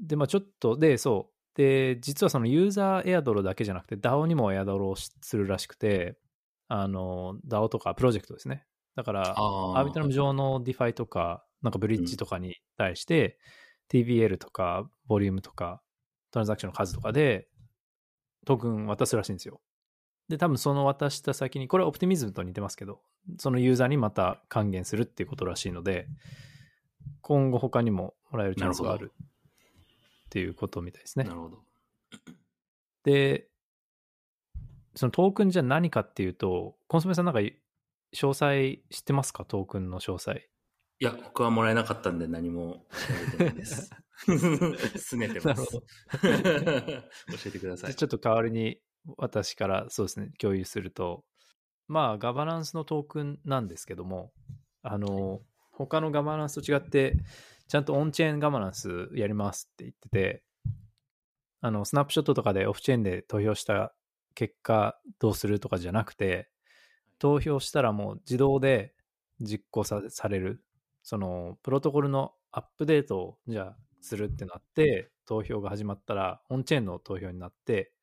[0.00, 1.34] で、まあちょっと、で、そう。
[1.56, 6.18] で、実はそのユーザーエアドロだけじゃなくて、DAO にもエアドロをしするらしくて、
[6.68, 8.66] あの、DAO とかプロジェクトですね。
[8.96, 13.38] だから、あアービトラム上の DeFi とか、なんかブリッジとかに対して、
[13.90, 15.82] TBL とか、ボリュームとか、
[16.30, 17.48] トランザクションの数とかで、
[18.44, 19.60] トークン渡すらしいんですよ。
[20.28, 23.00] で、多分その渡した先に、これはオプティミズムと似てますけど、
[23.38, 26.08] そのユーザーにまた還元するっていうことらしいので、
[27.20, 31.34] 今後他にももらえるチャンスがあるっていうことみたいですねな。
[31.34, 31.58] るほど。
[33.04, 33.48] で、
[34.94, 37.54] そのトークンじゃ何かっていうと、コンソメさんなんか詳
[38.14, 39.44] 細知ってますか？
[39.44, 40.38] トークンの詳細。
[41.00, 43.90] いや、僕はもらえなかったんで何も調べてないです。
[44.26, 45.64] 拗ねてます。
[45.72, 45.82] 教
[47.46, 47.94] えてください。
[47.94, 48.80] ちょっと代わりに
[49.16, 51.24] 私からそうですね、共有すると、
[51.88, 54.32] まあ、ガバナンスのトークンなんですけども、
[54.82, 55.40] あの、
[55.72, 57.16] 他のガバナンスと違って、
[57.68, 60.42] ちゃんとオンチェーンガバナンスやりますって言ってて、
[61.60, 63.94] あの、スナップショットとかでオフチェーンで投票した
[64.34, 66.50] 結果どうするとかじゃなくて、
[67.18, 68.94] 投票したらもう自動で
[69.40, 70.62] 実行さされる、
[71.02, 77.93] その、プロトコルのアップデートをじゃあするってなって、投票が始まったら、オンチェーンの投票になって、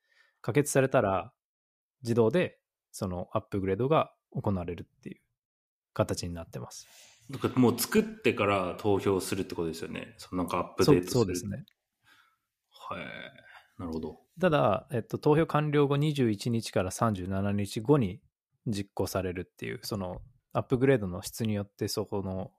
[0.42, 1.34] 可決されたら、
[2.04, 2.60] 自動で
[2.92, 5.22] そのアップグレードが行われるっていう
[5.94, 6.88] 形になってます。
[7.30, 10.16] だからもう作ってから投票するってことですよね。
[10.18, 11.12] そのなんかアップデートする。
[11.12, 11.66] そうですね。
[12.72, 13.06] はい。
[13.78, 14.20] なるほど。
[14.40, 18.22] ただ、えっと、投票完了後21日から37日後に
[18.68, 20.22] 実行されるっていう、その
[20.54, 22.52] アップグレードの質によってそこの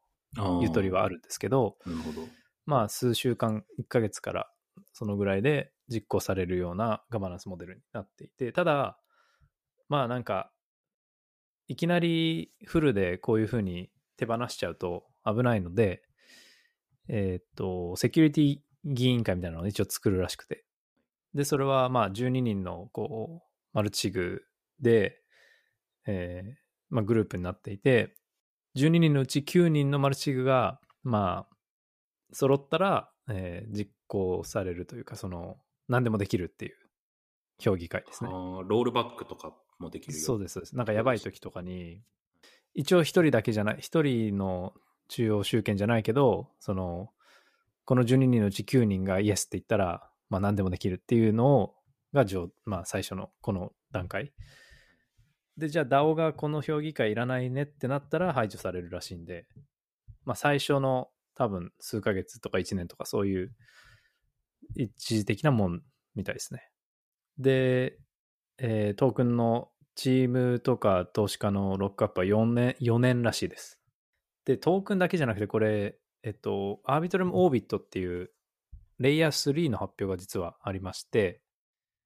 [0.63, 2.27] ゆとりはあるんですけど、なるほど。
[2.65, 4.51] まあ数週間、1ヶ月から
[4.93, 8.99] そのぐらいで実行されるようなガバナンスモデルになっていて、ただ、
[9.89, 10.51] まあなんか、
[11.69, 16.03] いきなりフルでこういうふうに手放しちゃうと危ないので、
[17.09, 20.65] えっ、と、セキュリティ議員会みたいなのを一応作るらしくて。
[21.35, 24.43] で、それはまあ12人のこう、マルチグ
[24.81, 25.21] で、
[26.07, 26.57] え
[26.91, 28.17] まあグループになっていて、
[28.77, 31.57] 12人のうち9人のマルチグが、まあ、
[32.33, 35.57] 揃ったら、えー実行されるというか、その、
[35.93, 36.77] 何でもできるっていう
[37.61, 38.31] 評議会ですね。
[38.31, 40.25] ロールバックとかもできるよ。
[40.25, 40.75] そうです。
[40.75, 42.01] なんかやばい時とかに、
[42.75, 44.73] 一応一人だけじゃない、一人の
[45.09, 47.11] 中央集権じゃないけど、その、
[47.85, 51.75] この12人のうち9人がイエスって言ったら、まあ何でもできるっていうのを、
[52.15, 54.33] が上、まあ最初のこの段階。
[55.59, 59.47] で、じゃあ DAO がこの評議会いらないねってなったら排除されるらしいんで、
[60.25, 63.55] まあ最初の多分数ヶ月とか1年とかそういう
[64.77, 65.83] 一時的なもん
[66.15, 66.71] みたいですね。
[67.39, 67.99] で、
[68.59, 73.81] えートークンのチームとか投資家のロックアップは4年、4年らしいです。
[74.45, 78.33] で、トークンだけじゃなくて、これ、えっと、アービトラムオービットっていう、
[78.99, 81.43] レイヤー3の発表が実はありまして、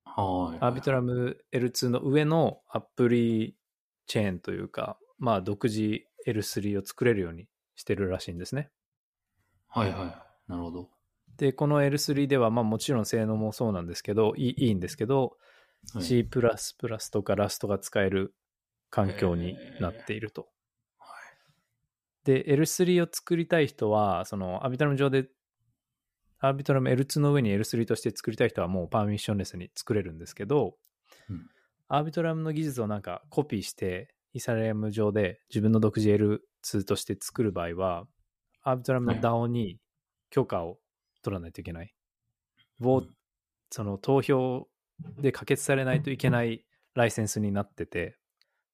[0.05, 0.59] はい。
[0.61, 3.57] アービトラム L2 の上のアプリ
[4.07, 8.71] チェーンというか、まあ、独自 L3 を作れるようにしてるらしいんですね。
[9.69, 10.51] はいはい。
[10.51, 10.96] なるほど。
[11.37, 15.37] で、この L3 では、まあもちろん性能もそうなんですけど、いいいいんですけど、
[15.95, 16.03] はい。
[16.03, 18.35] C++ とか Rust が使える
[18.91, 20.49] 環境になっていると。
[22.25, 25.29] で、L3 を作りたい人は、そのアービトラム上で、
[26.41, 30.77] アービトラム L2 の上に L3 として作りたい人はもうパーミッションレスに作れるんですけど、
[31.29, 31.47] うん。
[31.89, 38.07] アービトラムの技術をなんかコピーして、イーサリアム上で自分の独自 L2 として作る場合は、
[38.63, 39.79] アービトラムの DAO に
[40.31, 40.79] 許可を
[41.27, 41.93] 取らないといけない。
[42.79, 43.17] ボーうん
[43.71, 44.69] その投票
[45.21, 48.17] で可決されないといけないライセンスになってて、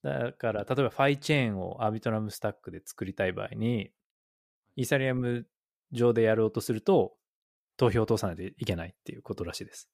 [0.02, 3.90] だから、例えばファイチェーンをアービトラムスタックで作りたい場合に、
[4.76, 5.46] イーサリアム
[5.92, 7.16] 上でやろうとすると、
[7.76, 9.88] 投票を通さないといけないっていうことらしいです。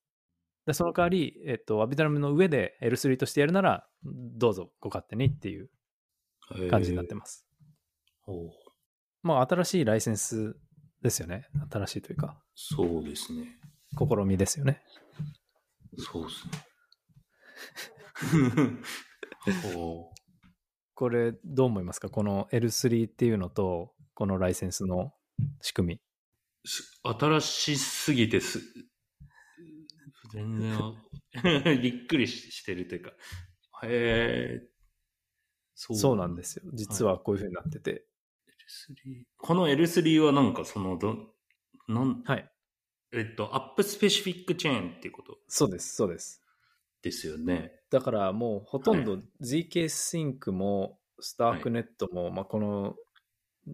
[0.66, 5.70] でその代わり、えっと、アービトラムの上で L3 としてやるなら、どうぞご勝手にっていう
[6.70, 7.46] 感じになってます。
[9.22, 10.56] まあ、新しいライセンス
[11.02, 11.48] ですよね。
[11.70, 13.56] 新しいというか、そうですね。
[13.96, 14.82] 試みですよね。
[15.96, 16.68] そうですね。
[19.72, 20.18] ほ う
[20.94, 22.08] これ、どう思いますか？
[22.08, 25.14] この L3 っていうのと、このライセンスの
[25.62, 26.00] 仕組み。
[26.64, 28.60] す新しすぎてす、
[30.32, 30.76] 全然、
[31.80, 33.12] びっくりししてるというか、
[33.84, 34.68] へえ、
[35.76, 36.64] そそうなんですよ。
[36.74, 38.07] 実はこういう風になってて。
[38.68, 41.34] L3 この L3 はなんかその、ど、
[41.88, 42.50] なん、はい。
[43.12, 45.38] えっと、アップスペシフィックチェーンっていうこと？
[45.48, 46.42] そうです、そうです。
[47.02, 47.72] ですよね。
[47.90, 52.96] だからもうほとんどは ZK Sync も StarkNet も、まあ、この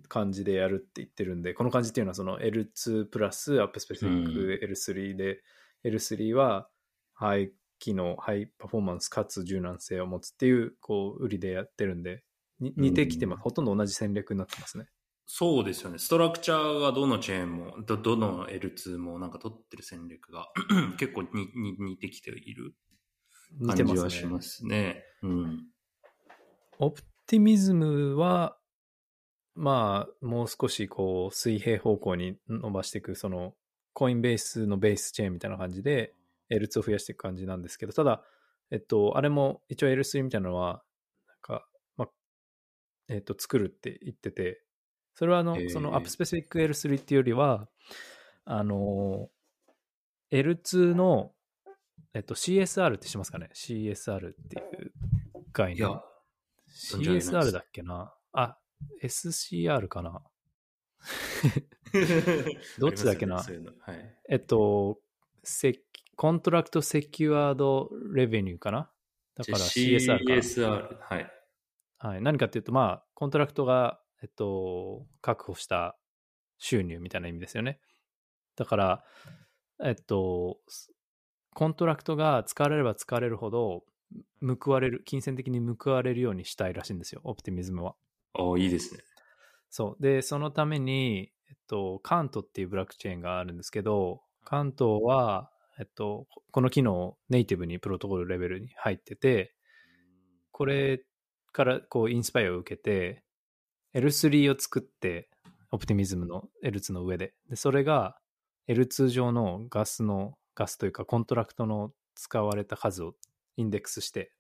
[0.09, 5.42] 感じでやるって言ってるんで、この感じっていうのはその L2 プラスアップスペシフィック L3 で、
[5.85, 6.68] L3 は
[7.12, 12.18] ハイ機能、ハイパフォーマンスかつ柔軟性を持つっていう、こう、売りでやってるんで、に
[12.60, 13.38] 似てきてます。
[13.38, 14.86] うんほとんど同じ戦略になってますね。
[15.26, 15.98] そうですよね。
[15.98, 20.48] ストラクチャーがどのチェーンも、ど、どの L2 もなんか取ってる戦略が
[20.98, 22.74] 結構にに似てきている
[23.58, 24.04] 似感じてますね。
[24.04, 25.02] はしますね。
[25.22, 25.66] うん。
[26.78, 28.58] オプティミズムは、
[29.54, 33.54] まあ、もう少しこう、水平方向に伸ばしていく、その、
[33.92, 36.12] コインベースのベースチェーンみたいな感じで、
[36.50, 38.24] L2 を増やしていく感じなんですけど、ただ、
[38.70, 40.82] えっと、あれも一応 L3 みたいなのは、
[43.08, 44.62] えっと、作るって言ってて、
[45.14, 47.68] それはあのへ、ーそのアップスペシフィック L3 っていうよりは、
[48.44, 49.30] あの、
[50.30, 51.32] L2 の、
[52.14, 54.92] えっと、CSR ってしますかね ?CSR っていう
[55.52, 56.00] 概念。、
[56.68, 58.12] CSR だっけな？
[58.33, 58.58] あ、
[59.02, 60.22] SCR かな？
[62.79, 63.42] どっちだっけな？
[63.42, 64.16] ねはい。
[64.29, 64.98] えっと、
[65.42, 65.81] セ
[66.16, 68.90] contract secured revenue かな？
[69.37, 70.33] だから CSR か。
[70.33, 70.98] CSR。
[71.00, 71.33] はい。
[72.05, 72.23] はい。
[72.23, 75.96] 何かっていうと、まあ、コントラクトが、えっと、確保した
[76.59, 77.81] 収入みたいな意味ですよね。
[78.57, 79.05] だから、
[79.83, 80.59] えっと、
[81.55, 83.85] コントラクトが使われれば使われるほど、
[84.42, 87.94] 報われる、金銭的に報われるようにしたいらしいんですよ、オプティミズムは。
[88.35, 89.00] ああ、いいですね。
[89.71, 90.02] そう。
[90.02, 99.55] で、そのために、えっと、カントっていうブロックチェーンがあるんですけど、カントは、えっと、この機能ネイティブにプロトコルレベルに入ってて、
[100.52, 101.02] これ
[101.55, 103.23] からこうインスパイアを受けて、
[103.94, 105.31] L3 を作って、
[105.71, 107.33] オプティミズムの L2 の上で。
[107.48, 108.19] で、それが
[108.69, 113.15] L2 上のガスのガスというかコントラクトの使われた数を
[113.57, 114.33] インデックスして、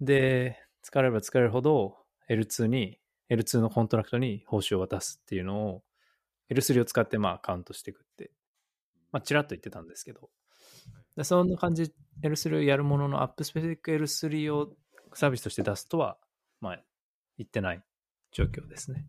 [0.00, 1.96] で、使われば使われるほど
[2.28, 3.00] L2 に、
[3.30, 5.82] L2 のコントラクトに報酬を渡すっていうのを
[6.50, 8.30] L3 を使ってまあカウントしていくって、
[9.12, 10.28] まあちらっと言ってたんですけど、
[11.16, 11.92] でそんな感じ
[12.22, 14.72] L3 をやるもののアップスペシフィック L3 を
[15.14, 16.18] サービスとして出すとは、
[16.60, 16.82] まあ
[17.38, 17.82] 言ってない
[18.32, 19.06] 状況ですね。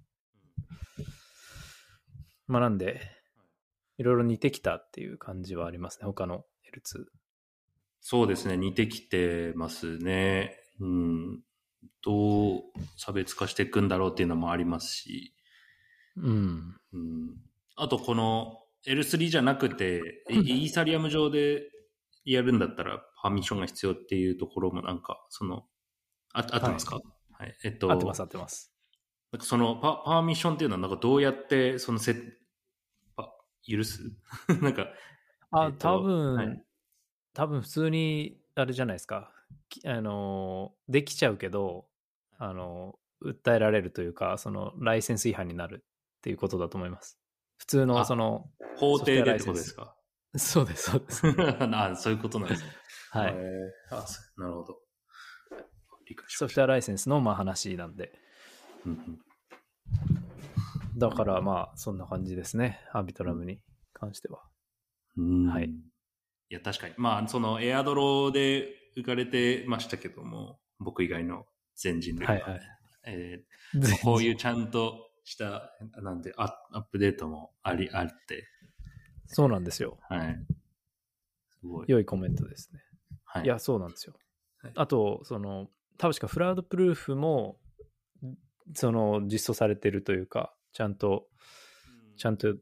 [2.48, 3.02] まあなんで、
[3.98, 7.06] いろいろ似てきたっていう感じはありますね、他の L2。
[8.00, 10.58] そうですね、似てきてますね。
[10.80, 11.44] うん。
[12.04, 12.62] どう
[12.98, 15.36] 差別化していくんだろうっていうのもありますし、
[16.18, 16.76] うん。
[16.94, 17.36] うん。
[17.76, 21.70] あとこの L3 じゃなくて、 イイーサリアム上で
[22.26, 25.68] やるんだったらパーミッションが必要っていうところもなんか、その、
[26.34, 26.96] あ合ってますか？
[26.96, 27.04] はい、
[27.64, 28.74] えっと、合ってます、合ってます。
[29.32, 32.16] なんかそのパパーミッションっていうのはなんかどうやってそのせ
[33.16, 33.34] パ
[33.68, 34.02] 許す？
[34.62, 34.88] なんか、
[35.52, 36.64] あ、えっと多分、はい
[37.34, 39.32] 多分普通に、あれじゃないですか。
[39.70, 41.88] きあの、できちゃうけど、
[42.38, 45.86] あの、訴えられるというか、その、ライセンス違反になる
[46.18, 47.18] っていうことだと思います。
[47.58, 49.96] 普通の、あその、法廷でってことですか？
[50.36, 51.22] そうです、そうです。
[51.74, 52.70] あそういうことなんですね。
[53.12, 53.36] はい。
[53.92, 54.06] あ
[54.38, 54.82] なるほど。
[56.28, 58.08] ソフトウェアライセンスのまあ話なんで。
[58.84, 58.90] た。
[58.90, 59.20] うんうん
[60.98, 62.80] だからまあ、そんな感じですね。
[62.92, 63.60] アービトラムに
[63.94, 64.42] 関しては。
[65.18, 66.94] うんはいいや、確かに。
[66.98, 71.46] まあ、そのエアドロで浮かれてましたけども、僕以外の
[71.76, 72.34] 全人類は。
[72.34, 72.62] はいはい。
[73.06, 78.50] えーこういうちゃんとした、なんで、アアップデートもあり、あって、
[79.28, 79.98] そうなんですよ。
[80.10, 80.38] はい。
[81.62, 81.86] すごい。
[81.88, 82.82] 良いコメントですね。
[83.24, 84.14] はいいや、そうなんですよ
[84.62, 84.74] はい。
[84.76, 85.70] あと、その、
[86.02, 87.60] 確かフラウドプルーフも、
[88.74, 91.28] その、実装されてるというか、ちゃんと、
[92.18, 92.56] ちゃんと、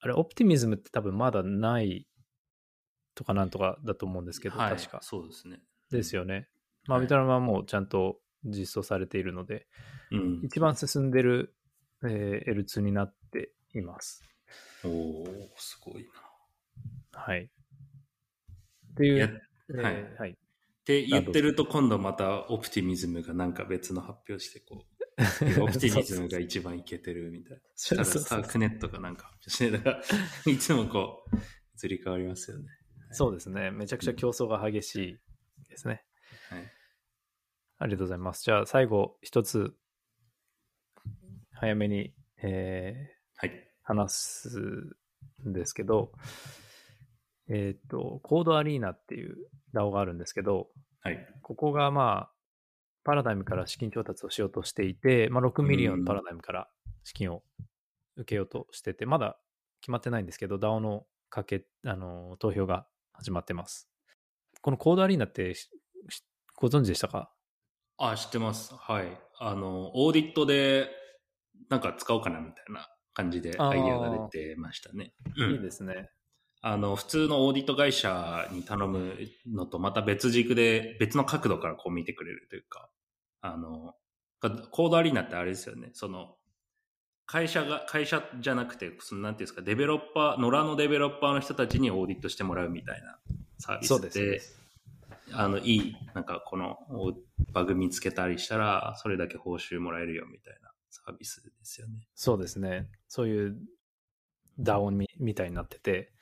[0.00, 2.06] あれ、オプティミズムって多分まだない
[3.14, 4.98] とかなんとかだと思うんですけど、はい、確か。
[5.00, 5.62] そうですね。
[5.90, 6.50] ですよね。
[6.86, 9.66] まあ、はいビトラムはもうちゃんと実装されているので、
[10.10, 10.40] うん。
[10.44, 11.54] 一番進んでる、
[12.04, 14.22] えー L2 になっています。
[14.84, 16.04] おー、すごい
[17.14, 17.18] な。
[17.18, 17.44] はい。
[17.44, 19.30] っていう、いや
[19.70, 20.38] えーはいはい。
[20.82, 24.84] って言ってると今度またオプティミズムがなんか別の発表してこ
[25.56, 27.62] う、 オプティミズムが一番いけてるみたいな。
[27.76, 29.90] そしたらそうそうそうスタークネットがなんか発表して、だか
[30.46, 31.36] らいつもこう、
[31.86, 32.64] 移り変わりますよね。
[33.12, 33.70] そうですね。
[33.70, 35.18] めちゃくちゃ競争が激しい
[35.68, 36.04] ですね。
[36.48, 36.72] はい。
[37.78, 38.42] ありがとうございます。
[38.42, 39.76] じゃあ最後一つ
[41.52, 42.12] 早めに、
[42.42, 43.50] えはい。
[43.50, 44.60] ー話す
[45.46, 46.12] んですけど、
[47.48, 49.36] えっ、と、コードアリーナっていう
[49.74, 50.68] DAO があるんですけど、
[51.00, 51.26] はい。
[51.42, 52.32] ここがまあ、
[53.04, 56.68] パラダイムから資金調達をしようとしていて、まあ、6ミリオンパラダイムから
[57.02, 57.42] 資金を
[58.16, 59.38] 受けようとしてて、まだ
[59.80, 63.88] 決まってないんですけど、DAO のかけ、あの、投票が始まってます。
[64.60, 65.54] このコードアリーナって
[66.56, 67.32] ご存知でしたか？
[67.98, 68.74] あ、知ってます。
[68.74, 69.18] はい。
[69.38, 70.88] あの、オーディットで
[71.68, 75.12] なんか使おうかなみたいな感じでアイデアが出てましたね。
[75.36, 76.10] うんいいですね。
[76.64, 79.18] あの、普通のオーディット会社に頼む
[79.52, 82.88] のとまた別軸で、別の角度からこう見てくれるというか、
[83.40, 83.96] あの、
[84.70, 86.36] コードアリーナってあれですよね、その、
[87.26, 93.18] 会社が、会社じゃなくて、その、なんていうんですか、デベロッパー、野良のデベロッパーの人たちにオーディットしてもらうみたいな
[93.58, 94.40] サービスで、で。
[95.32, 97.12] あの、いい、なんかこの、お
[97.52, 102.06] バグ見つけたりしたら、それだけ報酬もらえるよみたいなサービスですよね。
[102.14, 102.88] そうですね。
[103.08, 103.56] そういう
[104.60, 106.12] DAO みみたいになってて、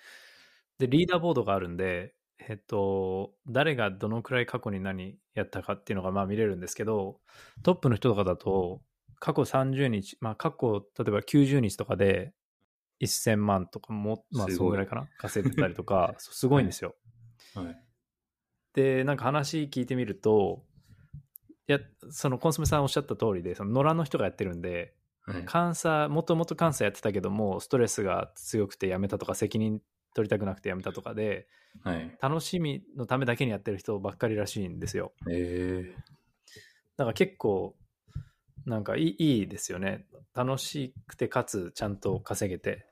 [0.81, 7.21] で、リーダーボードがあるんで、えっと、誰がどのくらい過去に何やったかっていうのがまあ見れるんですけど、
[7.63, 8.81] トップの人とかだと、
[9.19, 12.33] 過去30日、まあ過去、例えば90日とかで
[12.99, 15.09] 1000万とかも、まあそのぐらいかな？
[15.19, 16.97] 稼いでたりとか、 すごいんですよ。
[17.55, 17.85] はい。
[18.73, 20.65] で、なんか話聞いてみると、
[21.69, 21.79] いや、
[22.11, 25.45] そのコンソメさんおっしゃった通りで、その野良の人がやってるんで、はい。
[25.51, 29.81] 監査、もともと監査やってたけども、ストレスが強くて辞めたとか、責任
[30.15, 31.49] 取りたくなくて辞めたとかで、
[31.83, 32.17] はい。
[32.21, 35.13] 楽しみのためだけにやってる人ばっかりらしいんですよ。
[35.31, 35.95] え
[36.97, 37.77] だから結構、
[38.67, 40.07] なんかいいですよね。
[40.35, 42.87] 楽しくて、かつちゃんと稼げて、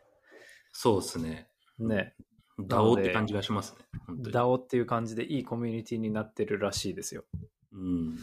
[0.72, 1.48] そうですね。
[1.78, 2.14] ね、
[2.58, 3.84] ダオって感じがしますね。
[4.06, 7.24] 本当に DAO っていう感じでいいコミュニティになってるらしいですよ。
[7.72, 8.18] うん。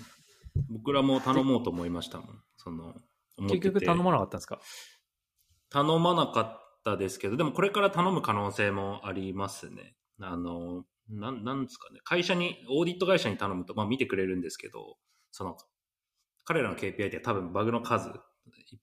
[0.70, 2.42] 僕らも頼もうと思いましたもん。
[2.58, 2.96] その、
[3.38, 4.60] 結局頼まなかったんですか？
[5.70, 9.96] 頼まなかったですけど、でもこれから頼む可能性もありますね。
[10.22, 12.00] あの、なん、なんですかね。
[12.04, 14.98] 会社に、オーディット会社に頼むと、まあ見てくれるんですけど、
[15.32, 15.58] その、
[16.46, 18.14] 彼らの KPI って多分バグの数、いっ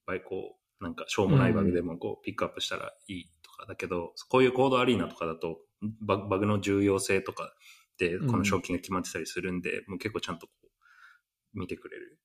[0.05, 5.59] ぱいこう、なんかしょうもないバグでもこう、ピックアップしたらいいとかだけど、こういうコードアリーナとかだと、
[6.01, 7.53] バグバグの重要性とか
[7.97, 12.19] で、こうんの賞金が決まってたりするんで、もう結構ちゃんとこう見てくれる。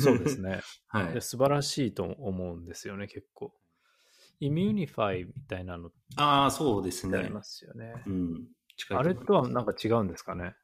[0.00, 0.40] そうです。
[0.40, 0.60] ね。
[0.88, 1.20] はいで。
[1.20, 3.54] 素晴らしいと思うんですよね、結構。
[4.40, 7.30] Immunefi みたいなのっああ、そうですねてあり。
[7.30, 7.92] ますよね。
[8.06, 8.48] うん。
[8.76, 10.54] 近いあれとはなんか違うんですかね？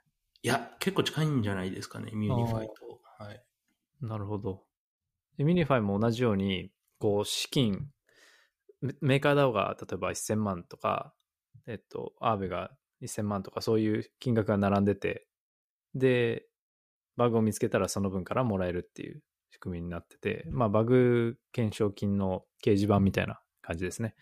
[0.43, 3.01] いや、結構近いんじゃないですかね、 Immunefi と。
[3.19, 3.45] はい。
[4.01, 4.65] なるほど。
[5.39, 7.91] Immunefi も同じように、こう、資金、
[8.81, 11.15] メメーカー DAO が例えば1000万とか、
[11.67, 12.71] えっと、アーベが
[13.03, 15.27] 1000万とか、そういう金額が並んでて、
[15.95, 16.47] で、
[17.17, 24.15] バグを見つけたらその分からもらえるっていう仕組みになってて、まあ、バグ検証金の掲示板みたいな感じですね。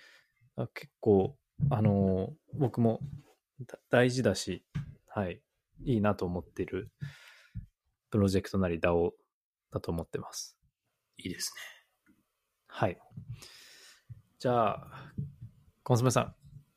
[0.57, 1.37] あ結構、
[1.71, 3.01] あのー僕も
[3.67, 4.65] だ大事だし、
[5.07, 5.41] はい、
[5.85, 6.91] いいなと思っている
[8.11, 9.13] プロジェクトなり DAO
[9.73, 10.57] だと思ってます。
[11.19, 11.61] いいですね。
[12.69, 12.99] はい。
[14.39, 15.13] じゃあ、
[15.83, 16.35] コンソメさん、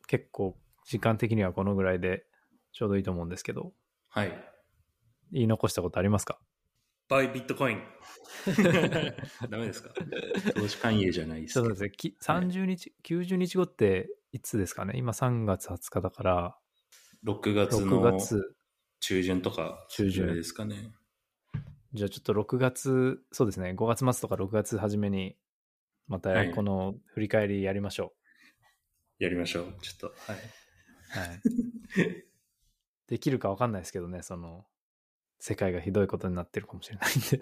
[0.08, 2.26] 結構時間的にはこのぐらいで
[2.74, 3.74] ちょうどいいと思うんですけど、
[4.10, 4.32] はい。
[5.32, 6.40] 言い残したことありますか？
[7.12, 7.84] バイビットコイン。
[9.50, 9.90] ダメですか？
[10.56, 11.92] 投資勧誘じゃないですそうですね。
[11.92, 14.94] き30日、90日後っていつですかね？
[14.96, 16.58] 今3月20日だから、
[17.26, 18.56] 6月6の月、
[19.02, 20.94] 中旬とか、中旬ですかね。
[21.92, 25.36] じゃあちょっと6月、そうですね、5月末とか6月初めに、
[26.08, 28.14] またはいこの振り返りやりましょ
[29.20, 29.74] やりましょう。
[29.82, 30.38] ちょっと、はい。
[30.38, 31.20] う。
[31.20, 32.24] はい。
[33.08, 34.66] できるかわかんないですけどね、その、
[35.42, 37.42] 世界がひどいことになってるかもしれないんで。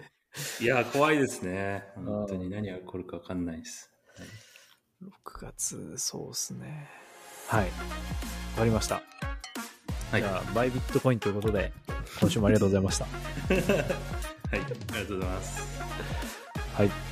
[0.60, 1.84] いや、怖いですね。
[1.94, 3.90] 本当に何が起こるか分かんないです。
[4.16, 4.28] はい
[5.02, 6.88] 6月、そうですね。
[7.48, 7.64] はい。
[7.64, 7.70] わ
[8.58, 9.02] かりました。
[10.10, 10.20] はい。
[10.20, 11.72] じゃあ、バイビットコインということで、
[12.20, 13.06] 今週もありがとうございました。
[13.48, 13.60] はい。
[14.50, 14.66] ありが
[15.06, 15.80] とうございます。
[16.74, 17.09] はい。